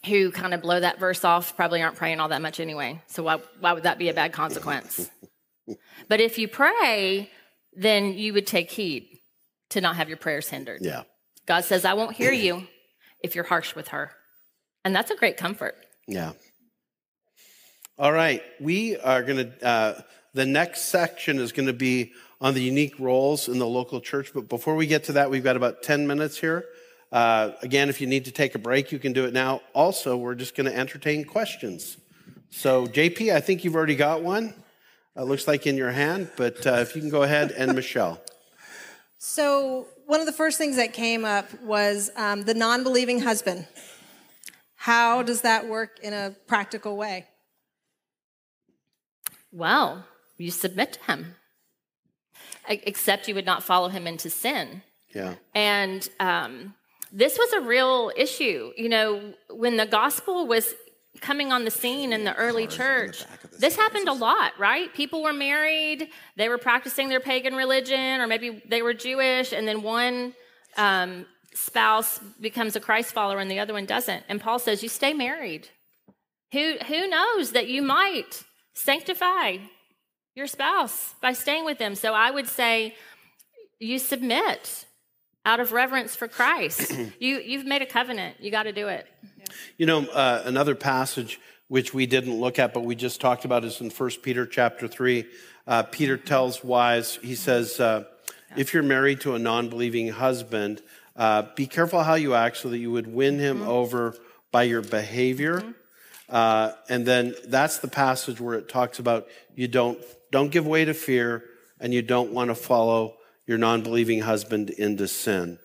who 0.06 0.32
kind 0.32 0.52
of 0.54 0.62
blow 0.62 0.80
that 0.80 0.98
verse 0.98 1.24
off 1.24 1.56
probably 1.56 1.82
aren't 1.82 1.96
praying 1.96 2.20
all 2.20 2.28
that 2.28 2.42
much 2.42 2.60
anyway. 2.60 3.00
So 3.06 3.22
why, 3.22 3.38
why 3.60 3.72
would 3.72 3.84
that 3.84 3.98
be 3.98 4.08
a 4.08 4.14
bad 4.14 4.32
consequence? 4.32 5.10
but 6.08 6.20
if 6.20 6.38
you 6.38 6.48
pray, 6.48 7.30
then 7.74 8.14
you 8.14 8.32
would 8.32 8.46
take 8.46 8.70
heed 8.70 9.08
to 9.70 9.80
not 9.80 9.96
have 9.96 10.08
your 10.08 10.18
prayers 10.18 10.48
hindered. 10.48 10.80
Yeah. 10.82 11.04
God 11.46 11.64
says, 11.64 11.84
I 11.84 11.94
won't 11.94 12.16
hear 12.16 12.32
you 12.32 12.66
if 13.22 13.34
you're 13.34 13.44
harsh 13.44 13.74
with 13.74 13.88
her. 13.88 14.12
And 14.84 14.94
that's 14.94 15.10
a 15.10 15.16
great 15.16 15.36
comfort. 15.36 15.76
Yeah. 16.06 16.32
All 18.02 18.12
right. 18.12 18.42
We 18.58 18.96
are 18.96 19.22
going 19.22 19.36
to, 19.36 19.64
uh, 19.64 20.00
the 20.34 20.44
next 20.44 20.86
section 20.86 21.38
is 21.38 21.52
going 21.52 21.68
to 21.68 21.72
be 21.72 22.14
on 22.40 22.52
the 22.52 22.60
unique 22.60 22.98
roles 22.98 23.46
in 23.46 23.60
the 23.60 23.66
local 23.66 24.00
church. 24.00 24.32
But 24.34 24.48
before 24.48 24.74
we 24.74 24.88
get 24.88 25.04
to 25.04 25.12
that, 25.12 25.30
we've 25.30 25.44
got 25.44 25.54
about 25.54 25.84
10 25.84 26.08
minutes 26.08 26.36
here. 26.36 26.64
Uh, 27.12 27.52
again, 27.62 27.88
if 27.88 28.00
you 28.00 28.08
need 28.08 28.24
to 28.24 28.32
take 28.32 28.56
a 28.56 28.58
break, 28.58 28.90
you 28.90 28.98
can 28.98 29.12
do 29.12 29.24
it 29.24 29.32
now. 29.32 29.60
Also, 29.72 30.16
we're 30.16 30.34
just 30.34 30.56
going 30.56 30.68
to 30.68 30.76
entertain 30.76 31.24
questions. 31.24 31.96
So, 32.50 32.88
JP, 32.88 33.32
I 33.32 33.38
think 33.38 33.62
you've 33.62 33.76
already 33.76 33.94
got 33.94 34.20
one. 34.20 34.52
Uh, 35.16 35.22
looks 35.22 35.46
like 35.46 35.68
in 35.68 35.76
your 35.76 35.92
hand, 35.92 36.28
but 36.36 36.66
uh, 36.66 36.78
if 36.80 36.96
you 36.96 37.02
can 37.02 37.10
go 37.10 37.22
ahead 37.22 37.52
and 37.52 37.72
Michelle. 37.76 38.20
So, 39.18 39.86
one 40.06 40.18
of 40.18 40.26
the 40.26 40.32
first 40.32 40.58
things 40.58 40.74
that 40.74 40.92
came 40.92 41.24
up 41.24 41.46
was 41.62 42.10
um, 42.16 42.42
the 42.42 42.54
non 42.54 42.82
believing 42.82 43.20
husband. 43.20 43.68
How 44.74 45.22
does 45.22 45.42
that 45.42 45.68
work 45.68 46.00
in 46.02 46.12
a 46.12 46.34
practical 46.48 46.96
way? 46.96 47.28
Well, 49.52 50.06
you 50.38 50.50
submit 50.50 50.94
to 50.94 51.04
him, 51.04 51.36
except 52.68 53.28
you 53.28 53.34
would 53.34 53.46
not 53.46 53.62
follow 53.62 53.88
him 53.88 54.06
into 54.06 54.30
sin. 54.30 54.82
Yeah. 55.14 55.34
And 55.54 56.08
um, 56.18 56.74
this 57.12 57.38
was 57.38 57.52
a 57.52 57.60
real 57.60 58.10
issue. 58.16 58.72
You 58.76 58.88
know, 58.88 59.34
when 59.50 59.76
the 59.76 59.86
gospel 59.86 60.46
was 60.46 60.74
coming 61.20 61.52
on 61.52 61.64
the 61.64 61.70
scene 61.70 62.12
in 62.12 62.24
the 62.24 62.34
early 62.34 62.66
church, 62.66 63.24
this 63.58 63.76
happened 63.76 64.08
a 64.08 64.14
lot, 64.14 64.58
right? 64.58 64.92
People 64.94 65.22
were 65.22 65.34
married, 65.34 66.08
they 66.36 66.48
were 66.48 66.58
practicing 66.58 67.10
their 67.10 67.20
pagan 67.20 67.54
religion, 67.54 68.20
or 68.20 68.26
maybe 68.26 68.62
they 68.66 68.80
were 68.80 68.94
Jewish, 68.94 69.52
and 69.52 69.68
then 69.68 69.82
one 69.82 70.32
um, 70.78 71.26
spouse 71.54 72.18
becomes 72.40 72.76
a 72.76 72.80
Christ 72.80 73.12
follower 73.12 73.38
and 73.38 73.50
the 73.50 73.58
other 73.58 73.74
one 73.74 73.86
doesn't. 73.86 74.24
And 74.28 74.40
Paul 74.40 74.58
says, 74.58 74.82
You 74.82 74.88
stay 74.88 75.12
married. 75.12 75.68
Who, 76.52 76.76
who 76.86 77.08
knows 77.08 77.52
that 77.52 77.68
you 77.68 77.82
might 77.82 78.42
sanctify 78.74 79.58
your 80.34 80.46
spouse 80.46 81.14
by 81.20 81.32
staying 81.32 81.64
with 81.64 81.78
them? 81.78 81.94
So 81.94 82.14
I 82.14 82.30
would 82.30 82.48
say, 82.48 82.94
you 83.78 83.98
submit 83.98 84.86
out 85.44 85.60
of 85.60 85.72
reverence 85.72 86.14
for 86.14 86.28
Christ. 86.28 86.92
you, 87.18 87.38
you've 87.38 87.66
made 87.66 87.82
a 87.82 87.86
covenant, 87.86 88.36
you 88.40 88.50
got 88.50 88.64
to 88.64 88.72
do 88.72 88.88
it. 88.88 89.06
You 89.76 89.86
know, 89.86 90.06
uh, 90.06 90.42
another 90.44 90.74
passage 90.74 91.40
which 91.68 91.94
we 91.94 92.04
didn't 92.04 92.38
look 92.38 92.58
at, 92.58 92.74
but 92.74 92.84
we 92.84 92.94
just 92.94 93.20
talked 93.20 93.46
about 93.46 93.64
is 93.64 93.80
in 93.80 93.88
1 93.88 94.10
Peter 94.22 94.44
chapter 94.44 94.86
3. 94.86 95.24
Uh, 95.66 95.82
Peter 95.84 96.18
tells 96.18 96.62
wives, 96.62 97.18
he 97.22 97.34
says, 97.34 97.80
uh, 97.80 98.04
if 98.56 98.74
you're 98.74 98.82
married 98.82 99.22
to 99.22 99.34
a 99.34 99.38
non 99.38 99.70
believing 99.70 100.08
husband, 100.08 100.82
uh, 101.16 101.44
be 101.56 101.66
careful 101.66 102.02
how 102.02 102.14
you 102.14 102.34
act 102.34 102.58
so 102.58 102.68
that 102.68 102.78
you 102.78 102.90
would 102.90 103.06
win 103.06 103.38
him 103.38 103.60
mm-hmm. 103.60 103.68
over 103.68 104.14
by 104.50 104.64
your 104.64 104.82
behavior. 104.82 105.60
Mm-hmm. 105.60 105.70
Uh, 106.28 106.72
and 106.88 107.06
then 107.06 107.34
that's 107.46 107.78
the 107.78 107.88
passage 107.88 108.40
where 108.40 108.56
it 108.56 108.68
talks 108.68 108.98
about 108.98 109.26
you 109.54 109.68
don't, 109.68 109.98
don't 110.30 110.50
give 110.50 110.66
way 110.66 110.84
to 110.84 110.94
fear 110.94 111.44
and 111.80 111.92
you 111.92 112.00
don't 112.00 112.32
want 112.32 112.48
to 112.48 112.54
follow 112.54 113.16
your 113.46 113.58
non 113.58 113.82
believing 113.82 114.20
husband 114.20 114.70
into 114.70 115.08
sin. 115.08 115.58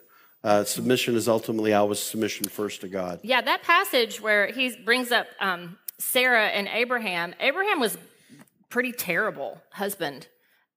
Uh, 0.44 0.64
submission 0.64 1.16
is 1.16 1.28
ultimately 1.28 1.74
always 1.74 2.00
submission 2.00 2.48
first 2.48 2.82
to 2.82 2.88
God. 2.88 3.20
Yeah, 3.24 3.42
that 3.42 3.64
passage 3.64 4.22
where 4.22 4.48
he 4.48 4.76
brings 4.84 5.12
up 5.12 5.28
um, 5.40 5.78
Sarah 6.00 6.48
and 6.48 6.68
Abraham, 6.68 7.34
Abraham 7.40 7.80
was 7.80 7.98
pretty 8.70 8.92
terrible 8.92 9.62
husband 9.72 10.28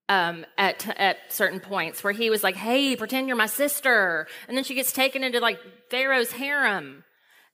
um, 0.09 0.45
at 0.57 0.87
at 0.99 1.17
certain 1.29 1.59
points 1.59 2.03
where 2.03 2.13
he 2.13 2.29
was 2.29 2.43
like, 2.43 2.55
"Hey, 2.55 2.95
pretend 2.95 3.27
you're 3.27 3.37
my 3.37 3.45
sister," 3.45 4.27
and 4.47 4.57
then 4.57 4.63
she 4.63 4.73
gets 4.73 4.91
taken 4.91 5.23
into 5.23 5.39
like 5.39 5.59
Pharaoh's 5.89 6.33
harem, 6.33 7.03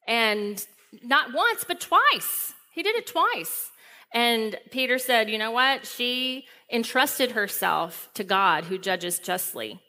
and 0.08 0.66
not 1.04 1.34
once 1.34 1.64
but 1.64 1.80
twice. 1.80 2.54
He 2.74 2.84
did 2.84 2.96
it 2.96 3.08
twice. 3.08 3.72
And 4.14 4.58
Peter 4.72 4.98
said, 5.00 5.30
"You 5.30 5.38
know 5.38 5.52
what? 5.52 5.86
She 5.86 6.48
entrusted 6.72 7.32
herself 7.32 8.10
to 8.14 8.24
God, 8.24 8.66
who 8.66 8.78
judges 8.78 9.20
justly." 9.20 9.82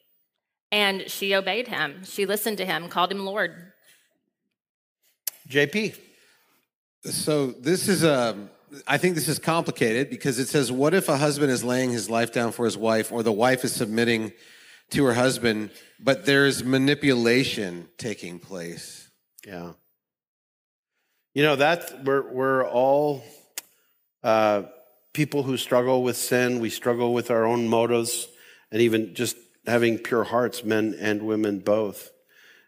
And 0.71 1.09
she 1.11 1.35
obeyed 1.35 1.69
him. 1.69 2.05
She 2.05 2.27
listened 2.27 2.59
to 2.59 2.67
him, 2.67 2.89
called 2.89 3.11
him 3.13 3.25
Lord. 3.25 3.73
JP. 5.49 5.97
So 7.05 7.53
this 7.53 7.89
is 7.89 8.03
a. 8.03 8.31
Um, 8.31 8.51
I 8.87 8.99
think 8.99 9.15
this 9.15 9.29
is 9.29 9.39
complicated 9.39 10.11
because 10.11 10.39
it 10.39 10.47
says, 10.49 10.71
"What 10.71 10.93
if 10.93 11.09
a 11.09 11.17
husband 11.17 11.51
is 11.51 11.65
laying 11.65 11.91
his 11.91 12.11
life 12.11 12.33
down 12.33 12.53
for 12.53 12.67
his 12.67 12.77
wife, 12.77 13.11
or 13.11 13.23
the 13.23 13.33
wife 13.33 13.65
is 13.65 13.73
submitting 13.73 14.33
to 14.91 15.05
her 15.05 15.15
husband, 15.15 15.71
but 15.99 16.27
there's 16.27 16.63
manipulation 16.63 17.89
taking 17.97 18.39
place?" 18.39 19.09
Yeah. 19.47 19.73
You 21.39 21.45
know 21.45 21.55
that 21.55 22.05
we're 22.05 22.33
we're 22.33 22.67
all 22.67 23.23
uh, 24.25 24.63
people 25.13 25.45
who 25.45 25.57
struggle 25.57 26.03
with 26.03 26.17
sin. 26.17 26.59
We 26.59 26.69
struggle 26.69 27.15
with 27.15 27.31
our 27.31 27.45
own 27.47 27.69
motives, 27.69 28.27
and 28.73 28.83
even 28.83 29.15
just 29.15 29.37
having 29.65 29.99
pure 29.99 30.25
hearts, 30.25 30.65
men 30.65 30.97
and 30.99 31.23
women 31.23 31.61
both. 31.61 32.11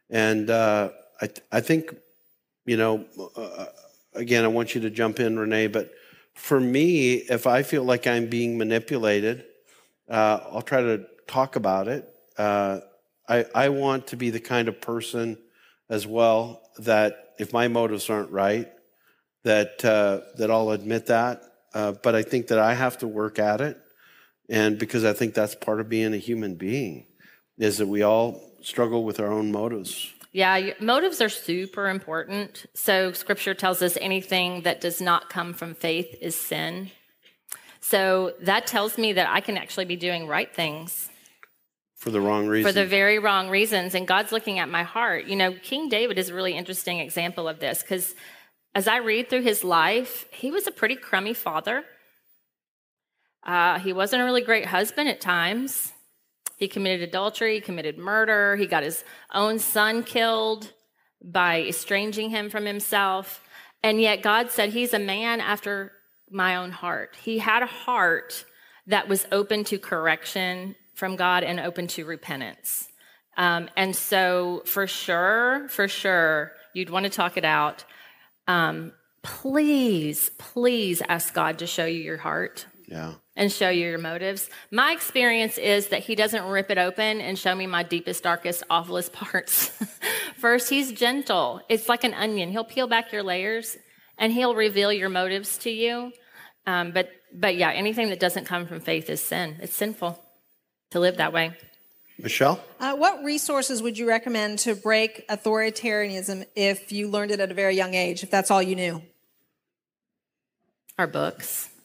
And 0.09 0.49
uh, 0.51 0.91
I, 1.21 1.31
I 1.51 1.61
think, 1.63 1.97
you 2.65 2.77
know, 2.77 3.07
uh, 3.35 3.67
again, 4.15 4.45
I 4.45 4.47
want 4.47 4.77
you 4.77 4.83
to 4.83 4.91
jump 4.91 5.19
in, 5.19 5.37
Renee, 5.37 5.67
but 5.67 5.93
for 6.35 6.61
me, 6.61 7.15
if 7.15 7.49
I 7.49 7.65
feel 7.65 7.83
like 7.83 8.07
I'm 8.07 8.29
being 8.29 8.57
manipulated, 8.57 9.47
uh, 10.09 10.39
I'll 10.53 10.63
try 10.63 10.81
to 10.81 11.07
talk 11.27 11.57
about 11.57 11.89
it. 11.89 12.09
Uh, 12.39 12.83
I, 13.29 13.47
I 13.53 13.69
want 13.71 14.07
to 14.07 14.17
be 14.17 14.31
the 14.31 14.39
kind 14.39 14.69
of 14.69 14.81
person 14.81 15.39
as 15.89 16.07
well 16.07 16.63
that 16.79 17.30
if 17.41 17.53
my 17.53 17.69
motives 17.69 18.09
aren't 18.11 18.31
right, 18.31 18.69
that, 19.45 19.85
uh, 19.85 20.21
that 20.37 20.51
I'll 20.51 20.71
admit 20.71 21.07
that. 21.07 21.43
Uh, 21.73 21.93
but 22.03 22.15
I 22.15 22.23
think 22.23 22.49
that 22.49 22.59
I 22.59 22.75
have 22.75 22.99
to 22.99 23.09
work 23.09 23.39
at 23.39 23.61
it 23.61 23.81
and 24.51 24.79
because 24.79 25.05
I 25.05 25.13
think 25.13 25.33
that's 25.33 25.55
part 25.55 25.81
of 25.81 25.89
being 25.89 26.13
a 26.13 26.19
human 26.19 26.57
being, 26.57 27.07
is 27.57 27.79
that 27.79 27.87
we 27.87 28.03
all 28.03 28.43
struggle 28.63 29.05
with 29.05 29.21
our 29.21 29.31
own 29.31 29.53
motives. 29.53 30.13
Yeah, 30.33 30.73
motives 30.81 31.21
are 31.21 31.29
super 31.29 31.89
important. 31.89 32.67
So 32.75 33.13
scripture 33.13 33.55
tells 33.55 33.81
us 33.81 33.97
anything 34.01 34.63
that 34.63 34.81
does 34.81 35.01
not 35.01 35.31
come 35.31 35.55
from 35.55 35.75
faith 35.75 36.17
is 36.21 36.39
sin. 36.39 36.91
So 37.81 38.35
that 38.43 38.67
tells 38.67 38.99
me 38.99 39.13
that 39.15 39.29
I 39.29 39.41
can 39.41 39.57
actually 39.57 39.87
be 39.87 39.97
doing 39.97 40.27
right 40.27 40.53
things. 40.53 41.10
For 42.01 42.11
the 42.11 42.21
wrong 42.21 42.49
reasons. 42.49 42.75
For 42.75 42.81
the 42.81 42.87
very 42.87 43.19
wrong 43.19 43.51
reasons. 43.51 43.95
And 43.95 44.09
God's 44.09 44.33
looking 44.33 44.59
at 44.59 44.71
my 44.71 44.85
heart. 44.85 45.27
You 45.27 45.37
know, 45.37 45.53
King 45.53 45.91
David 45.91 46.19
is 46.19 46.31
a 46.31 46.35
really 46.35 46.57
interesting 46.57 46.99
example 46.99 47.47
of 47.47 47.61
this 47.61 47.83
because 47.83 48.15
as 48.75 48.89
I 48.89 48.97
read 48.97 49.29
through 49.29 49.43
his 49.43 49.63
life, 49.63 50.25
he 50.33 50.51
was 50.51 50.67
a 50.67 50.71
pretty 50.71 50.97
crummy 50.97 51.35
father. 51.35 51.85
Uh, 53.45 53.79
he 53.81 53.93
wasn't 53.93 54.23
a 54.23 54.25
really 54.25 54.41
great 54.41 54.65
husband 54.67 55.11
at 55.11 55.21
times. 55.21 55.93
He 56.57 56.69
committed 56.69 57.07
adultery, 57.07 57.57
he 57.57 57.61
committed 57.61 57.99
murder, 57.99 58.57
he 58.57 58.67
got 58.67 58.83
his 58.83 59.05
own 59.35 59.59
son 59.59 60.03
killed 60.03 60.73
by 61.23 61.61
estranging 61.63 62.31
him 62.31 62.49
from 62.49 62.65
himself. 62.65 63.43
And 63.83 64.01
yet 64.01 64.23
God 64.23 64.51
said, 64.51 64.71
He's 64.71 64.95
a 64.95 64.99
man 64.99 65.41
after 65.41 65.93
my 66.31 66.57
own 66.57 66.71
heart. 66.71 67.17
He 67.23 67.39
had 67.39 67.63
a 67.63 67.67
heart 67.67 68.47
that 68.87 69.07
was 69.07 69.27
open 69.31 69.65
to 69.65 69.79
correction 69.79 70.77
from 71.01 71.17
God 71.17 71.43
and 71.43 71.59
open 71.59 71.89
to 71.89 72.05
repentance. 72.05 72.89
Um, 73.37 73.69
and 73.77 73.97
so, 73.97 74.63
for 74.67 74.87
sure, 74.87 75.67
for 75.69 75.89
sure, 75.89 76.53
you'd 76.75 76.91
want 76.91 77.05
to 77.05 77.11
talk 77.11 77.37
it 77.37 77.45
out. 77.45 77.85
Um, 78.47 78.93
please, 79.23 80.31
please 80.39 81.03
ask 81.09 81.33
God 81.35 81.59
to 81.61 81.67
show 81.67 81.87
you 81.87 82.01
your 82.01 82.19
heart. 82.19 82.67
Yeah 82.87 83.15
and 83.41 83.51
show 83.51 83.71
you 83.71 83.87
your 83.87 83.99
motives. 83.99 84.51
My 84.71 84.93
experience 84.93 85.57
is 85.57 85.89
that 85.89 86.03
he 86.03 86.15
doesn't 86.15 86.45
rip 86.45 86.71
it 86.71 86.77
open 86.77 87.23
and 87.23 87.39
show 87.39 87.55
me 87.55 87.67
my 87.67 87.83
deepest, 87.83 88.23
darkest, 88.23 88.63
awfulest 88.69 89.13
parts. 89.15 89.71
First, 90.37 90.69
he's 90.69 90.93
gentle. 90.93 91.63
It's 91.71 91.89
like 91.89 92.05
an 92.05 92.13
onion. 92.13 92.51
He'll 92.51 92.65
peel 92.65 92.87
back 92.87 93.13
your 93.13 93.23
layers 93.23 93.79
and 94.19 94.31
he'll 94.31 94.55
reveal 94.55 94.93
your 94.93 95.09
motives 95.09 95.57
to 95.59 95.71
you. 95.71 96.13
Um, 96.67 96.93
but, 96.93 97.09
but 97.33 97.57
yeah, 97.57 97.71
anything 97.71 98.11
that 98.11 98.21
doesn't 98.21 98.45
come 98.45 98.67
from 98.67 98.81
faith 98.81 99.09
is 99.09 99.23
sin. 99.23 99.57
It's 99.63 99.75
sinful 99.75 100.23
to 100.91 101.01
live 101.01 101.17
that 101.19 101.33
way. 101.33 101.57
Michelle? 102.19 102.61
Uh, 102.79 102.95
what 102.97 103.25
resources 103.25 103.83
would 103.83 103.97
you 103.97 104.07
recommend 104.07 104.59
to 104.61 104.75
break 104.75 105.27
authoritarianism 105.29 106.47
if 106.55 106.93
you 106.93 107.09
learned 107.09 107.31
it 107.31 107.41
at 107.41 107.51
a 107.51 107.55
very 107.55 107.77
young 107.77 107.95
age, 107.95 108.23
if 108.23 108.31
that's 108.31 108.51
all 108.51 108.63
you 108.63 108.77
knew? 108.77 109.03
Our 110.99 111.07
books. 111.07 111.69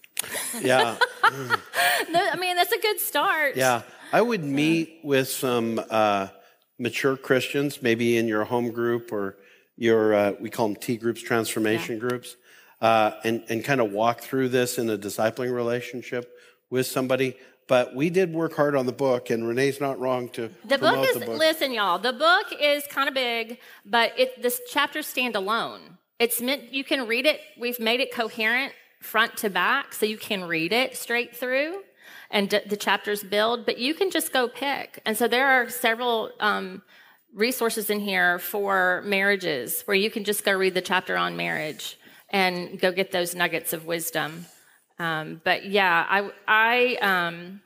Yeah. 0.62 0.98
I 1.24 2.38
mean, 2.40 2.56
that's 2.56 2.72
a 2.72 2.80
good 2.80 3.00
start. 3.00 3.58
Yeah. 3.58 3.82
I 4.14 4.22
would 4.22 4.44
meet 4.44 5.00
with 5.04 5.28
some 5.28 5.82
uh, 5.90 6.30
mature 6.80 7.18
Christians, 7.18 7.82
maybe 7.82 8.18
in 8.18 8.28
your 8.28 8.46
home 8.46 8.72
group 8.72 9.12
or 9.12 9.38
your, 9.76 10.14
uh, 10.14 10.34
we 10.40 10.50
call 10.50 10.70
them 10.70 10.78
T 10.78 10.96
groups, 10.96 11.22
transformation 11.22 11.96
yeah. 11.96 12.00
groups, 12.08 12.38
uh, 12.82 13.12
and, 13.26 13.44
and 13.50 13.64
kind 13.64 13.82
of 13.82 13.92
walk 13.92 14.22
through 14.22 14.50
this 14.50 14.78
in 14.78 14.90
a 14.90 14.98
discipling 14.98 15.54
relationship 15.54 16.32
with 16.70 16.88
somebody. 16.88 17.36
But 17.68 17.96
we 17.96 18.10
did 18.10 18.34
work 18.34 18.54
hard 18.56 18.76
on 18.76 18.86
the 18.86 18.92
book, 18.94 19.30
and 19.30 19.48
Renee's 19.48 19.82
not 19.82 20.00
wrong 20.00 20.30
to 20.30 20.50
The 20.66 20.78
book 20.78 21.08
is 21.08 21.14
the 21.16 21.26
book. 21.26 21.40
listen, 21.40 21.72
y'all. 21.74 22.00
The 22.00 22.14
book 22.14 22.48
is 22.60 22.86
kind 22.88 23.08
of 23.08 23.14
big, 23.16 23.58
but 23.86 24.18
it 24.20 24.42
this 24.42 24.62
chapters 24.70 25.08
stand 25.08 25.36
alone. 25.36 25.98
It's 26.20 26.40
meant 26.42 26.74
you 26.74 26.84
can 26.84 27.08
read 27.08 27.26
it. 27.26 27.40
We've 27.60 27.80
made 27.80 28.00
it 28.00 28.14
coherent 28.14 28.74
front 29.02 29.38
to 29.38 29.50
back, 29.50 29.94
so 29.94 30.06
you 30.06 30.18
can 30.18 30.44
read 30.46 30.72
it 30.74 30.96
straight 30.96 31.36
through, 31.36 31.82
and 32.32 32.50
d- 32.50 32.62
the 32.66 32.78
chapters 32.78 33.24
build. 33.24 33.66
But 33.66 33.78
you 33.78 33.94
can 33.94 34.12
just 34.12 34.32
go 34.32 34.48
pick. 34.48 35.02
And 35.06 35.18
so 35.18 35.28
there 35.28 35.48
are 35.48 35.70
several 35.70 36.32
um, 36.40 36.82
resources 37.34 37.90
in 37.90 38.00
here 38.00 38.40
for 38.40 39.02
marriages 39.06 39.82
where 39.86 39.96
you 39.96 40.10
can 40.10 40.24
just 40.24 40.46
go 40.46 40.54
read 40.54 40.74
the 40.74 40.82
chapter 40.82 41.18
on 41.18 41.36
marriage 41.36 41.98
and 42.30 42.80
go 42.80 42.92
get 42.92 43.12
those 43.12 43.36
nuggets 43.36 43.74
of 43.74 43.86
wisdom. 43.86 44.46
Um, 45.00 45.42
but 45.44 45.66
yeah, 45.66 46.06
I 46.08 46.30
I 46.48 46.96
um, 47.02 47.62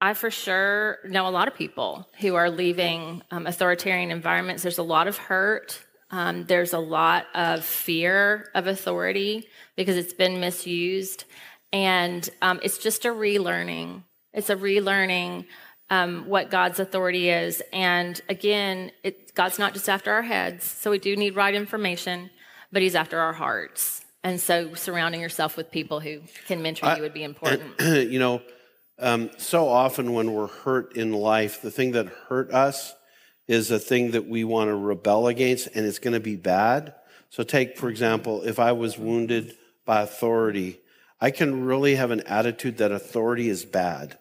I 0.00 0.14
for 0.14 0.30
sure 0.30 0.98
know 1.04 1.26
a 1.26 1.30
lot 1.30 1.48
of 1.48 1.54
people 1.54 2.08
who 2.20 2.34
are 2.34 2.50
leaving 2.50 3.22
um, 3.30 3.46
authoritarian 3.46 4.10
environments. 4.10 4.62
There's 4.62 4.78
a 4.78 4.82
lot 4.82 5.08
of 5.08 5.16
hurt. 5.16 5.82
Um, 6.10 6.44
there's 6.44 6.72
a 6.72 6.78
lot 6.78 7.26
of 7.34 7.64
fear 7.64 8.50
of 8.54 8.66
authority 8.66 9.48
because 9.74 9.96
it's 9.96 10.12
been 10.12 10.40
misused. 10.40 11.24
And 11.72 12.28
um, 12.40 12.60
it's 12.62 12.78
just 12.78 13.04
a 13.04 13.08
relearning. 13.08 14.04
It's 14.32 14.50
a 14.50 14.56
relearning 14.56 15.46
um, 15.90 16.26
what 16.26 16.50
God's 16.50 16.80
authority 16.80 17.28
is. 17.28 17.62
And 17.72 18.20
again, 18.28 18.92
it, 19.02 19.34
God's 19.34 19.58
not 19.58 19.74
just 19.74 19.88
after 19.88 20.12
our 20.12 20.22
heads. 20.22 20.64
So 20.64 20.90
we 20.90 20.98
do 20.98 21.16
need 21.16 21.36
right 21.36 21.54
information, 21.54 22.30
but 22.72 22.82
He's 22.82 22.94
after 22.94 23.18
our 23.18 23.32
hearts. 23.32 24.05
And 24.26 24.40
so 24.40 24.74
surrounding 24.74 25.20
yourself 25.20 25.56
with 25.56 25.70
people 25.70 26.00
who 26.00 26.22
can 26.48 26.60
mentor 26.60 26.96
you 26.96 27.02
would 27.02 27.14
be 27.14 27.22
important. 27.22 27.80
you 27.80 28.18
know, 28.18 28.42
um, 28.98 29.30
so 29.38 29.68
often 29.68 30.14
when 30.14 30.32
we're 30.32 30.48
hurt 30.48 30.96
in 30.96 31.12
life, 31.12 31.62
the 31.62 31.70
thing 31.70 31.92
that 31.92 32.08
hurt 32.28 32.50
us 32.50 32.92
is 33.46 33.70
a 33.70 33.78
thing 33.78 34.10
that 34.10 34.26
we 34.26 34.42
want 34.42 34.66
to 34.66 34.74
rebel 34.74 35.28
against, 35.28 35.68
and 35.76 35.86
it's 35.86 36.00
going 36.00 36.14
to 36.14 36.18
be 36.18 36.34
bad. 36.34 36.92
So, 37.30 37.44
take, 37.44 37.78
for 37.78 37.88
example, 37.88 38.42
if 38.42 38.58
I 38.58 38.72
was 38.72 38.98
wounded 38.98 39.54
by 39.84 40.02
authority, 40.02 40.80
I 41.20 41.30
can 41.30 41.64
really 41.64 41.94
have 41.94 42.10
an 42.10 42.22
attitude 42.22 42.78
that 42.78 42.90
authority 42.90 43.48
is 43.48 43.64
bad. 43.64 44.18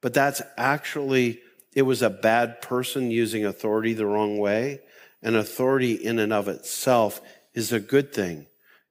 But 0.00 0.14
that's 0.14 0.42
actually, 0.56 1.40
it 1.74 1.82
was 1.82 2.02
a 2.02 2.10
bad 2.10 2.62
person 2.62 3.10
using 3.10 3.44
authority 3.44 3.94
the 3.94 4.06
wrong 4.06 4.38
way. 4.38 4.82
And 5.22 5.34
authority 5.34 5.94
in 5.94 6.20
and 6.20 6.32
of 6.32 6.46
itself 6.46 7.20
is 7.52 7.72
a 7.72 7.80
good 7.80 8.12
thing. 8.12 8.46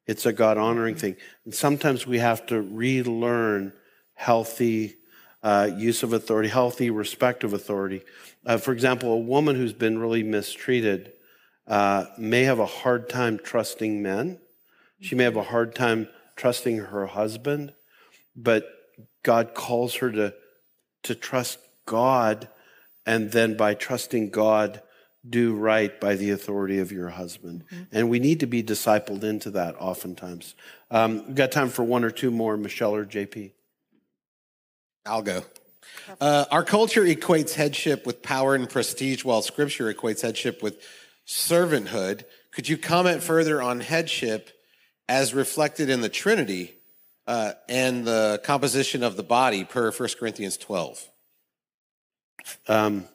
It's 0.10 0.26
a 0.26 0.34
God 0.34 0.58
honoring 0.58 0.96
thing. 0.96 1.18
And 1.46 1.54
sometimes 1.54 2.08
we 2.08 2.18
have 2.18 2.48
to 2.48 2.60
relearn 2.60 3.74
healthy 4.16 4.96
uh, 5.44 5.70
use 5.78 6.02
of 6.02 6.14
authority, 6.14 6.50
healthy 6.50 6.90
respect 6.90 7.44
of 7.44 7.54
authority. 7.54 8.02
Uh, 8.44 8.58
for 8.58 8.72
example, 8.72 9.14
a 9.14 9.20
woman 9.20 9.56
who's 9.56 9.72
been 9.72 10.00
really 10.00 10.24
mistreated 10.24 11.14
uh, 11.68 12.06
may 12.18 12.42
have 12.46 12.58
a 12.58 12.66
hard 12.66 13.08
time 13.08 13.38
trusting 13.38 14.02
men. 14.02 14.40
She 15.00 15.14
may 15.14 15.26
have 15.26 15.38
a 15.38 15.44
hard 15.44 15.76
time 15.76 16.08
trusting 16.36 16.78
her 16.78 17.06
husband, 17.06 17.74
but 18.36 18.68
God 19.22 19.54
calls 19.54 19.94
her 19.98 20.12
to, 20.12 20.34
to 21.04 21.14
trust 21.14 21.60
God, 21.86 22.50
and 23.06 23.32
then 23.32 23.56
by 23.56 23.76
trusting 23.76 24.32
God, 24.32 24.82
do 25.30 25.56
right 25.56 26.00
by 26.00 26.16
the 26.16 26.32
authority 26.32 26.80
of 26.80 26.92
your 26.92 27.10
husband. 27.10 27.64
And 27.92 28.10
we 28.10 28.20
need 28.20 28.40
to 28.40 28.48
be 28.48 28.64
discipled 28.64 29.24
into 29.24 29.52
that 29.52 29.76
oftentimes. 29.80 30.56
Um, 30.92 31.26
we've 31.28 31.36
got 31.36 31.52
time 31.52 31.70
for 31.70 31.84
one 31.84 32.04
or 32.04 32.12
two 32.12 32.32
more, 32.32 32.58
Michelle 32.58 32.96
or 32.96 33.06
JP. 33.06 33.52
I'll 35.06 35.22
go. 35.22 35.44
Uh, 36.20 36.46
our 36.52 36.64
culture 36.64 37.04
equates 37.04 37.54
headship 37.54 38.06
with 38.06 38.22
power 38.22 38.56
and 38.56 38.70
prestige, 38.70 39.24
while 39.24 39.42
scripture 39.42 39.94
equates 39.94 40.22
headship 40.22 40.62
with 40.62 40.82
servanthood. 41.28 42.24
Could 42.52 42.68
you 42.68 42.78
comment 42.78 43.22
further 43.22 43.62
on 43.62 43.80
headship 43.80 44.50
as 45.08 45.34
reflected 45.34 45.90
in 45.90 46.02
the 46.02 46.10
Trinity 46.10 46.74
uh, 47.28 47.54
and 47.68 48.06
the 48.06 48.42
composition 48.44 49.04
of 49.04 49.16
the 49.16 49.24
body 49.24 49.64
per 49.64 49.92
1 49.92 50.10
Corinthians 50.20 50.58
12? 50.58 51.08
Um, 52.68 53.06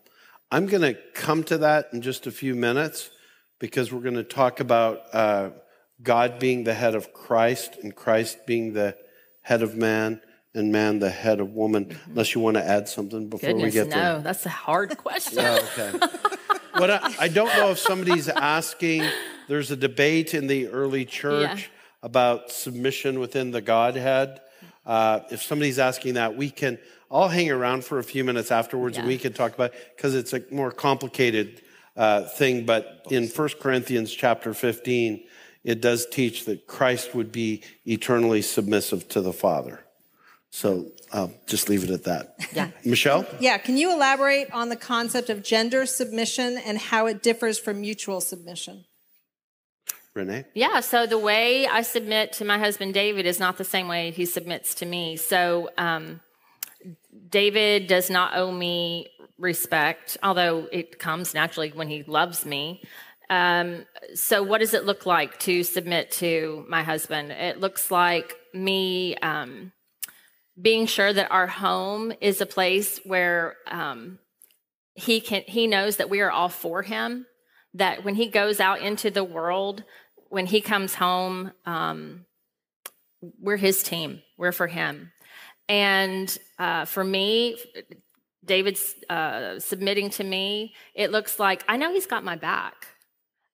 I'm 0.54 0.66
going 0.66 0.82
to 0.82 0.94
come 1.14 1.42
to 1.44 1.58
that 1.58 1.88
in 1.92 2.00
just 2.00 2.28
a 2.28 2.30
few 2.30 2.54
minutes 2.54 3.10
because 3.58 3.92
we're 3.92 4.02
going 4.02 4.14
to 4.14 4.22
talk 4.22 4.60
about 4.60 5.00
uh, 5.12 5.50
God 6.00 6.38
being 6.38 6.62
the 6.62 6.72
head 6.72 6.94
of 6.94 7.12
Christ 7.12 7.76
and 7.82 7.92
Christ 7.92 8.46
being 8.46 8.72
the 8.72 8.96
head 9.42 9.62
of 9.62 9.74
man 9.74 10.20
and 10.54 10.70
man 10.70 11.00
the 11.00 11.10
head 11.10 11.40
of 11.40 11.54
woman. 11.54 11.98
Unless 12.06 12.36
you 12.36 12.40
want 12.40 12.56
to 12.56 12.64
add 12.64 12.88
something 12.88 13.28
before 13.28 13.52
we 13.52 13.68
get 13.72 13.88
no, 13.88 13.96
there. 13.96 14.12
No, 14.12 14.20
that's 14.20 14.46
a 14.46 14.50
hard 14.50 14.96
question. 14.96 15.40
Oh, 15.40 15.68
okay. 15.76 16.06
what 16.76 16.88
I, 16.88 17.12
I 17.18 17.26
don't 17.26 17.48
know 17.56 17.70
if 17.70 17.80
somebody's 17.80 18.28
asking. 18.28 19.02
There's 19.48 19.72
a 19.72 19.76
debate 19.76 20.34
in 20.34 20.46
the 20.46 20.68
early 20.68 21.04
church 21.04 21.62
Yeah. 21.62 21.68
about 22.00 22.52
submission 22.52 23.18
within 23.18 23.50
the 23.50 23.60
Godhead. 23.60 24.40
Uh, 24.86 25.18
if 25.32 25.42
somebody's 25.42 25.80
asking 25.80 26.14
that, 26.14 26.36
we 26.36 26.48
can. 26.48 26.78
I'll 27.14 27.28
hang 27.28 27.48
around 27.48 27.84
for 27.84 28.00
a 28.00 28.02
few 28.02 28.24
minutes 28.24 28.50
afterwards, 28.50 28.98
and 28.98 29.06
we 29.06 29.18
can 29.18 29.32
talk 29.32 29.54
about 29.54 29.72
because 29.94 30.16
it's 30.16 30.32
a 30.32 30.42
more 30.50 30.72
complicated 30.72 31.62
uh, 31.96 32.24
thing. 32.24 32.66
But 32.66 33.06
in 33.08 33.28
1 33.28 33.48
Corinthians 33.60 34.12
chapter 34.12 34.52
15, 34.52 35.24
it 35.62 35.80
does 35.80 36.06
teach 36.06 36.44
that 36.46 36.66
Christ 36.66 37.14
would 37.14 37.30
be 37.30 37.62
eternally 37.86 38.42
submissive 38.42 39.08
to 39.10 39.20
the 39.20 39.32
Father. 39.32 39.84
So 40.50 40.86
I'll 41.12 41.32
just 41.46 41.68
leave 41.68 41.84
it 41.84 41.90
at 41.90 42.04
that. 42.04 42.36
Yeah. 42.52 42.70
Michelle. 42.84 43.26
Yeah, 43.40 43.58
can 43.58 43.76
you 43.76 43.92
elaborate 43.92 44.50
on 44.52 44.68
the 44.68 44.76
concept 44.76 45.30
of 45.30 45.42
gender 45.42 45.86
submission 45.86 46.58
and 46.58 46.78
how 46.78 47.06
it 47.06 47.22
differs 47.22 47.58
from 47.58 47.80
mutual 47.80 48.20
submission? 48.20 48.84
Renee. 50.14 50.44
Yeah, 50.54 50.78
so 50.80 51.06
the 51.06 51.18
way 51.18 51.66
I 51.66 51.82
submit 51.82 52.32
to 52.34 52.44
my 52.44 52.58
husband 52.58 52.94
David 52.94 53.26
is 53.26 53.40
not 53.40 53.58
the 53.58 53.64
same 53.64 53.88
way 53.88 54.12
he 54.12 54.24
submits 54.24 54.74
to 54.76 54.86
me. 54.86 55.16
So 55.16 55.70
um, 55.76 56.20
David 57.28 57.86
does 57.86 58.10
not 58.10 58.36
owe 58.36 58.52
me 58.52 59.08
respect, 59.38 60.16
although 60.22 60.68
it 60.70 60.98
comes 60.98 61.34
naturally 61.34 61.72
when 61.72 61.88
he 61.88 62.02
loves 62.02 62.44
me. 62.44 62.82
Um, 63.30 63.86
so, 64.14 64.42
what 64.42 64.58
does 64.58 64.74
it 64.74 64.84
look 64.84 65.06
like 65.06 65.38
to 65.40 65.62
submit 65.62 66.10
to 66.12 66.64
my 66.68 66.82
husband? 66.82 67.32
It 67.32 67.58
looks 67.58 67.90
like 67.90 68.36
me 68.52 69.16
um, 69.16 69.72
being 70.60 70.86
sure 70.86 71.12
that 71.12 71.30
our 71.30 71.46
home 71.46 72.12
is 72.20 72.40
a 72.40 72.46
place 72.46 73.00
where 73.04 73.56
um, 73.66 74.18
he 74.94 75.20
can 75.20 75.42
he 75.46 75.66
knows 75.66 75.96
that 75.96 76.10
we 76.10 76.20
are 76.20 76.30
all 76.30 76.48
for 76.48 76.82
him. 76.82 77.26
That 77.72 78.04
when 78.04 78.14
he 78.14 78.28
goes 78.28 78.60
out 78.60 78.80
into 78.80 79.10
the 79.10 79.24
world, 79.24 79.82
when 80.28 80.46
he 80.46 80.60
comes 80.60 80.94
home, 80.94 81.52
um, 81.66 82.26
we're 83.40 83.56
his 83.56 83.82
team. 83.82 84.22
We're 84.36 84.52
for 84.52 84.66
him. 84.66 85.12
And 85.68 86.36
uh, 86.58 86.84
for 86.84 87.04
me, 87.04 87.56
David's 88.44 88.94
uh, 89.08 89.58
submitting 89.58 90.10
to 90.10 90.24
me. 90.24 90.74
It 90.94 91.10
looks 91.10 91.38
like 91.38 91.64
I 91.68 91.76
know 91.76 91.92
he's 91.92 92.06
got 92.06 92.24
my 92.24 92.36
back. 92.36 92.88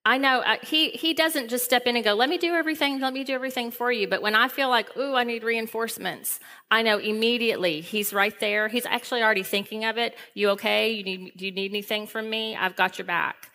I 0.03 0.17
know 0.17 0.39
uh, 0.39 0.57
he 0.63 0.89
he 0.89 1.13
doesn't 1.13 1.49
just 1.49 1.63
step 1.63 1.85
in 1.85 1.95
and 1.95 2.03
go, 2.03 2.13
"Let 2.15 2.27
me 2.29 2.37
do 2.39 2.53
everything. 2.53 2.99
Let 2.99 3.13
me 3.13 3.23
do 3.23 3.33
everything 3.33 3.69
for 3.69 3.91
you." 3.91 4.07
But 4.07 4.21
when 4.23 4.35
I 4.35 4.47
feel 4.47 4.67
like, 4.69 4.97
"Ooh, 4.97 5.15
I 5.15 5.23
need 5.23 5.43
reinforcements," 5.43 6.39
I 6.71 6.81
know 6.81 6.97
immediately 6.97 7.81
he's 7.81 8.11
right 8.11 8.37
there. 8.39 8.67
He's 8.67 8.87
actually 8.87 9.21
already 9.21 9.43
thinking 9.43 9.85
of 9.85 9.97
it. 9.99 10.17
You 10.33 10.49
okay? 10.51 10.91
You 10.91 11.03
need 11.03 11.33
do 11.37 11.45
you 11.45 11.51
need 11.51 11.71
anything 11.71 12.07
from 12.07 12.29
me? 12.29 12.55
I've 12.55 12.75
got 12.75 12.97
your 12.97 13.05
back. 13.05 13.51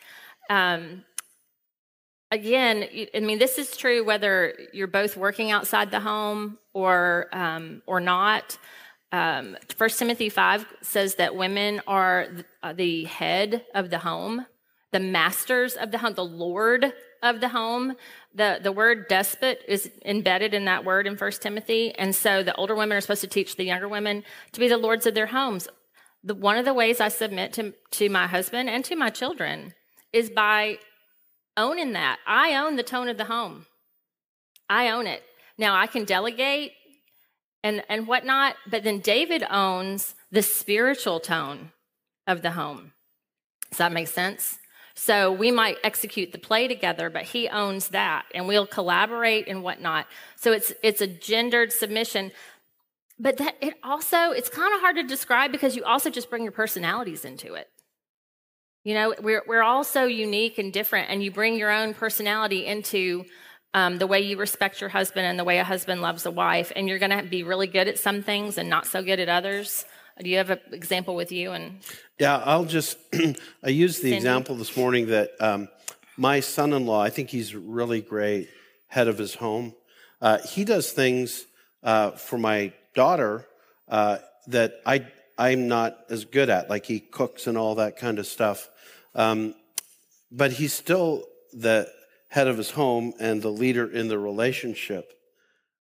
Um, 0.48 1.02
again, 2.30 2.88
I 3.14 3.20
mean, 3.20 3.38
this 3.38 3.58
is 3.58 3.76
true 3.76 4.04
whether 4.04 4.54
you're 4.72 4.86
both 4.86 5.16
working 5.16 5.50
outside 5.50 5.90
the 5.90 6.00
home 6.00 6.58
or 6.72 7.28
um, 7.32 7.82
or 7.86 8.00
not. 8.00 8.58
Um, 9.12 9.56
First 9.76 9.98
Timothy 9.98 10.28
five 10.28 10.66
says 10.82 11.14
that 11.16 11.36
women 11.36 11.80
are 11.86 12.28
uh, 12.62 12.72
the 12.72 13.04
head 13.04 13.64
of 13.74 13.90
the 13.90 13.98
home, 13.98 14.46
the 14.92 15.00
masters 15.00 15.74
of 15.74 15.90
the 15.92 15.98
home, 15.98 16.14
the 16.14 16.24
lord 16.24 16.92
of 17.22 17.40
the 17.40 17.48
home. 17.48 17.94
the 18.34 18.58
The 18.62 18.72
word 18.72 19.08
despot 19.08 19.60
is 19.68 19.90
embedded 20.04 20.54
in 20.54 20.64
that 20.64 20.84
word 20.84 21.06
in 21.06 21.16
First 21.16 21.40
Timothy, 21.42 21.94
and 21.94 22.14
so 22.14 22.42
the 22.42 22.54
older 22.56 22.74
women 22.74 22.96
are 22.96 23.00
supposed 23.00 23.20
to 23.22 23.28
teach 23.28 23.56
the 23.56 23.64
younger 23.64 23.88
women 23.88 24.24
to 24.52 24.60
be 24.60 24.68
the 24.68 24.76
lords 24.76 25.06
of 25.06 25.14
their 25.14 25.26
homes. 25.26 25.68
The, 26.24 26.34
one 26.34 26.58
of 26.58 26.64
the 26.64 26.74
ways 26.74 27.00
I 27.00 27.08
submit 27.08 27.52
to 27.54 27.74
to 27.92 28.08
my 28.08 28.26
husband 28.26 28.68
and 28.68 28.84
to 28.86 28.96
my 28.96 29.10
children 29.10 29.74
is 30.12 30.30
by 30.30 30.78
owning 31.56 31.92
that. 31.92 32.18
I 32.26 32.54
own 32.56 32.76
the 32.76 32.82
tone 32.82 33.08
of 33.08 33.18
the 33.18 33.24
home. 33.24 33.66
I 34.68 34.90
own 34.90 35.06
it. 35.06 35.22
Now 35.58 35.76
I 35.76 35.86
can 35.86 36.04
delegate 36.04 36.72
and, 37.62 37.82
and 37.88 38.06
whatnot, 38.06 38.56
but 38.70 38.84
then 38.84 39.00
David 39.00 39.44
owns 39.50 40.14
the 40.30 40.42
spiritual 40.42 41.20
tone 41.20 41.72
of 42.26 42.42
the 42.42 42.52
home. 42.52 42.92
Does 43.70 43.78
that 43.78 43.92
make 43.92 44.08
sense? 44.08 44.58
So 44.94 45.30
we 45.30 45.50
might 45.50 45.76
execute 45.84 46.32
the 46.32 46.38
play 46.38 46.68
together, 46.68 47.10
but 47.10 47.24
he 47.24 47.48
owns 47.48 47.88
that 47.88 48.24
and 48.34 48.48
we'll 48.48 48.66
collaborate 48.66 49.46
and 49.46 49.62
whatnot. 49.62 50.06
So 50.36 50.52
it's 50.52 50.72
it's 50.82 51.00
a 51.00 51.06
gendered 51.06 51.72
submission. 51.72 52.32
but 53.18 53.36
that 53.38 53.56
it 53.60 53.74
also 53.82 54.30
it's 54.32 54.48
kind 54.48 54.74
of 54.74 54.80
hard 54.80 54.96
to 54.96 55.02
describe 55.02 55.52
because 55.52 55.76
you 55.76 55.84
also 55.84 56.10
just 56.10 56.30
bring 56.30 56.42
your 56.42 56.52
personalities 56.52 57.24
into 57.24 57.54
it. 57.54 57.68
You 58.86 58.94
know, 58.94 59.14
we're 59.20 59.42
we're 59.48 59.64
all 59.64 59.82
so 59.82 60.04
unique 60.04 60.58
and 60.58 60.72
different, 60.72 61.10
and 61.10 61.20
you 61.20 61.32
bring 61.32 61.56
your 61.56 61.72
own 61.72 61.92
personality 61.92 62.66
into 62.66 63.24
um, 63.74 63.98
the 63.98 64.06
way 64.06 64.20
you 64.20 64.36
respect 64.36 64.80
your 64.80 64.90
husband 64.90 65.26
and 65.26 65.36
the 65.36 65.42
way 65.42 65.58
a 65.58 65.64
husband 65.64 66.02
loves 66.02 66.24
a 66.24 66.30
wife, 66.30 66.70
and 66.76 66.88
you're 66.88 67.00
going 67.00 67.10
to 67.10 67.24
be 67.24 67.42
really 67.42 67.66
good 67.66 67.88
at 67.88 67.98
some 67.98 68.22
things 68.22 68.58
and 68.58 68.70
not 68.70 68.86
so 68.86 69.02
good 69.02 69.18
at 69.18 69.28
others. 69.28 69.84
Do 70.22 70.30
you 70.30 70.36
have 70.36 70.50
an 70.50 70.60
example 70.70 71.16
with 71.16 71.32
you? 71.32 71.50
And 71.50 71.80
Yeah, 72.20 72.36
I'll 72.36 72.64
just, 72.64 72.96
I 73.64 73.70
used 73.70 73.96
the 73.96 74.10
Cindy? 74.10 74.18
example 74.18 74.54
this 74.54 74.76
morning 74.76 75.08
that 75.08 75.32
um, 75.40 75.68
my 76.16 76.38
son 76.38 76.72
in 76.72 76.86
law, 76.86 77.02
I 77.02 77.10
think 77.10 77.30
he's 77.30 77.56
really 77.56 78.00
great, 78.00 78.48
head 78.86 79.08
of 79.08 79.18
his 79.18 79.34
home. 79.34 79.74
Uh, 80.22 80.38
he 80.46 80.64
does 80.64 80.92
things 80.92 81.44
uh, 81.82 82.12
for 82.12 82.38
my 82.38 82.72
daughter 82.94 83.48
uh, 83.88 84.18
that 84.46 84.74
I, 84.86 85.08
I'm 85.36 85.66
not 85.66 85.98
as 86.08 86.24
good 86.24 86.50
at, 86.50 86.70
like 86.70 86.86
he 86.86 87.00
cooks 87.00 87.48
and 87.48 87.58
all 87.58 87.74
that 87.74 87.96
kind 87.96 88.20
of 88.20 88.28
stuff. 88.28 88.70
Um, 89.16 89.54
but 90.30 90.52
he's 90.52 90.72
still 90.72 91.24
the 91.52 91.88
head 92.28 92.46
of 92.46 92.58
his 92.58 92.70
home 92.70 93.14
and 93.18 93.42
the 93.42 93.50
leader 93.50 93.90
in 93.90 94.08
the 94.08 94.18
relationship. 94.18 95.12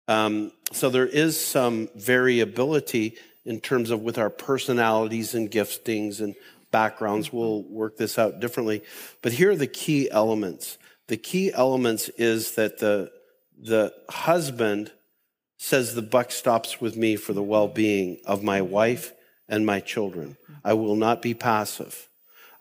Um, 0.07 0.51
so 0.71 0.89
there 0.89 1.07
is 1.07 1.43
some 1.43 1.89
variability 1.95 3.17
in 3.43 3.59
terms 3.59 3.89
of 3.89 4.01
with 4.01 4.17
our 4.17 4.29
personalities 4.29 5.33
and 5.33 5.49
giftings 5.49 6.21
and 6.21 6.35
backgrounds. 6.71 7.33
We'll 7.33 7.63
work 7.63 7.97
this 7.97 8.19
out 8.19 8.39
differently. 8.39 8.83
But 9.21 9.33
here 9.33 9.51
are 9.51 9.55
the 9.55 9.67
key 9.67 10.09
elements. 10.11 10.77
The 11.07 11.17
key 11.17 11.51
elements 11.53 12.09
is 12.09 12.55
that 12.55 12.79
the, 12.79 13.11
the 13.59 13.93
husband 14.09 14.91
says 15.57 15.95
the 15.95 16.01
buck 16.01 16.31
stops 16.31 16.79
with 16.81 16.95
me 16.95 17.15
for 17.15 17.33
the 17.33 17.43
well-being 17.43 18.19
of 18.25 18.43
my 18.43 18.61
wife 18.61 19.13
and 19.47 19.65
my 19.65 19.79
children. 19.79 20.37
I 20.63 20.73
will 20.73 20.95
not 20.95 21.21
be 21.21 21.33
passive. 21.33 22.09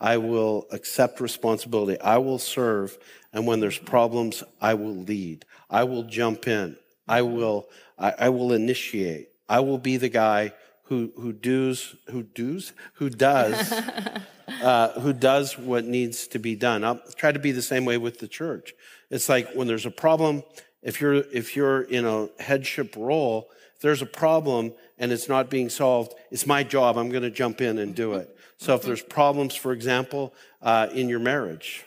I 0.03 0.17
will 0.17 0.67
accept 0.73 1.21
responsibility. 1.21 1.99
I 2.01 2.19
will 2.19 2.41
serve. 2.41 2.99
And 3.33 3.47
when 3.47 3.61
there's 3.61 3.79
problems, 3.79 4.43
I 4.61 4.75
will 4.75 4.97
lead. 4.97 5.45
I 5.71 5.85
will 5.85 6.03
jump 6.03 6.49
in. 6.49 6.77
I 7.07 7.23
will, 7.23 7.69
I, 7.97 8.13
I 8.19 8.29
will 8.31 8.53
initiate. 8.53 9.29
I 9.49 9.61
will 9.61 9.79
be 9.79 9.97
the 9.97 10.09
guy 10.09 10.55
who, 10.85 11.13
who 11.17 11.33
does, 11.33 11.95
who 12.11 12.25
does, 12.25 12.73
who 12.95 13.11
does, 13.11 13.73
uh, 14.63 15.01
who 15.01 15.13
does 15.13 15.57
what 15.57 15.85
needs 15.85 16.27
to 16.29 16.41
be 16.41 16.57
done. 16.57 16.83
I'll 16.83 17.01
try 17.15 17.31
to 17.31 17.39
be 17.39 17.53
the 17.53 17.63
same 17.63 17.85
way 17.85 17.97
with 17.97 18.19
the 18.19 18.29
church. 18.29 18.75
It's 19.09 19.29
like 19.29 19.53
when 19.53 19.69
there's 19.69 19.87
a 19.87 19.91
problem, 19.91 20.43
if 20.83 21.01
you're, 21.01 21.15
if 21.15 21.55
you're 21.55 21.83
in 21.83 22.07
a 22.07 22.29
headship 22.41 22.97
role, 22.97 23.51
if 23.77 23.83
there's 23.83 24.03
a 24.03 24.07
problem 24.07 24.73
and 24.99 25.13
it's 25.13 25.29
not 25.29 25.49
being 25.49 25.71
solved, 25.71 26.13
it's 26.33 26.47
my 26.47 26.65
job. 26.65 26.99
I'm 26.99 27.09
going 27.09 27.23
to 27.23 27.31
jump 27.31 27.61
in 27.61 27.79
and 27.79 27.95
do 27.95 28.15
it. 28.15 28.32
So 28.63 28.77
if 28.77 28.83
there's 28.83 29.03
problems, 29.03 29.57
for 29.57 29.73
example, 29.73 30.33
uh, 30.63 30.87
in 30.95 31.09
your 31.09 31.19
marriage, 31.19 31.85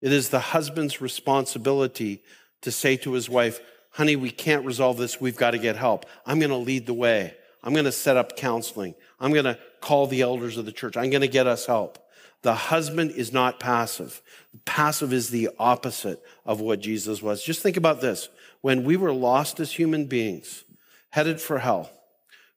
it 0.00 0.12
is 0.12 0.28
the 0.28 0.38
husband's 0.38 1.00
responsibility 1.00 2.22
to 2.60 2.70
say 2.70 2.96
to 2.98 3.14
his 3.14 3.28
wife, 3.28 3.58
honey, 3.90 4.14
we 4.14 4.30
can't 4.30 4.64
resolve 4.64 4.96
this. 4.96 5.20
We've 5.20 5.36
got 5.36 5.50
to 5.50 5.58
get 5.58 5.74
help. 5.74 6.06
I'm 6.24 6.38
going 6.38 6.52
to 6.52 6.56
lead 6.56 6.86
the 6.86 6.94
way. 6.94 7.34
I'm 7.64 7.72
going 7.72 7.86
to 7.86 7.90
set 7.90 8.16
up 8.16 8.36
counseling. 8.36 8.94
I'm 9.18 9.32
going 9.32 9.44
to 9.44 9.58
call 9.80 10.06
the 10.06 10.20
elders 10.20 10.56
of 10.56 10.66
the 10.66 10.70
church. 10.72 10.96
I'm 10.96 11.10
going 11.10 11.22
to 11.22 11.26
get 11.26 11.48
us 11.48 11.66
help. 11.66 11.98
The 12.42 12.54
husband 12.54 13.10
is 13.10 13.32
not 13.32 13.58
passive. 13.58 14.22
Passive 14.64 15.12
is 15.12 15.30
the 15.30 15.50
opposite 15.58 16.22
of 16.46 16.60
what 16.60 16.78
Jesus 16.78 17.20
was. 17.20 17.42
Just 17.42 17.60
think 17.60 17.76
about 17.76 18.00
this. 18.00 18.28
When 18.60 18.84
we 18.84 18.96
were 18.96 19.12
lost 19.12 19.58
as 19.58 19.72
human 19.72 20.06
beings, 20.06 20.62
headed 21.10 21.40
for 21.40 21.58
hell, 21.58 21.90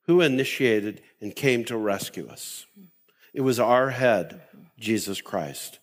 who 0.04 0.22
initiated 0.22 1.02
and 1.22 1.36
came 1.36 1.66
to 1.66 1.76
rescue 1.76 2.28
us? 2.28 2.68
It 3.36 3.42
was 3.42 3.60
our 3.60 3.90
head, 3.90 4.44
Jesus 4.80 5.20
Christ. 5.20 5.80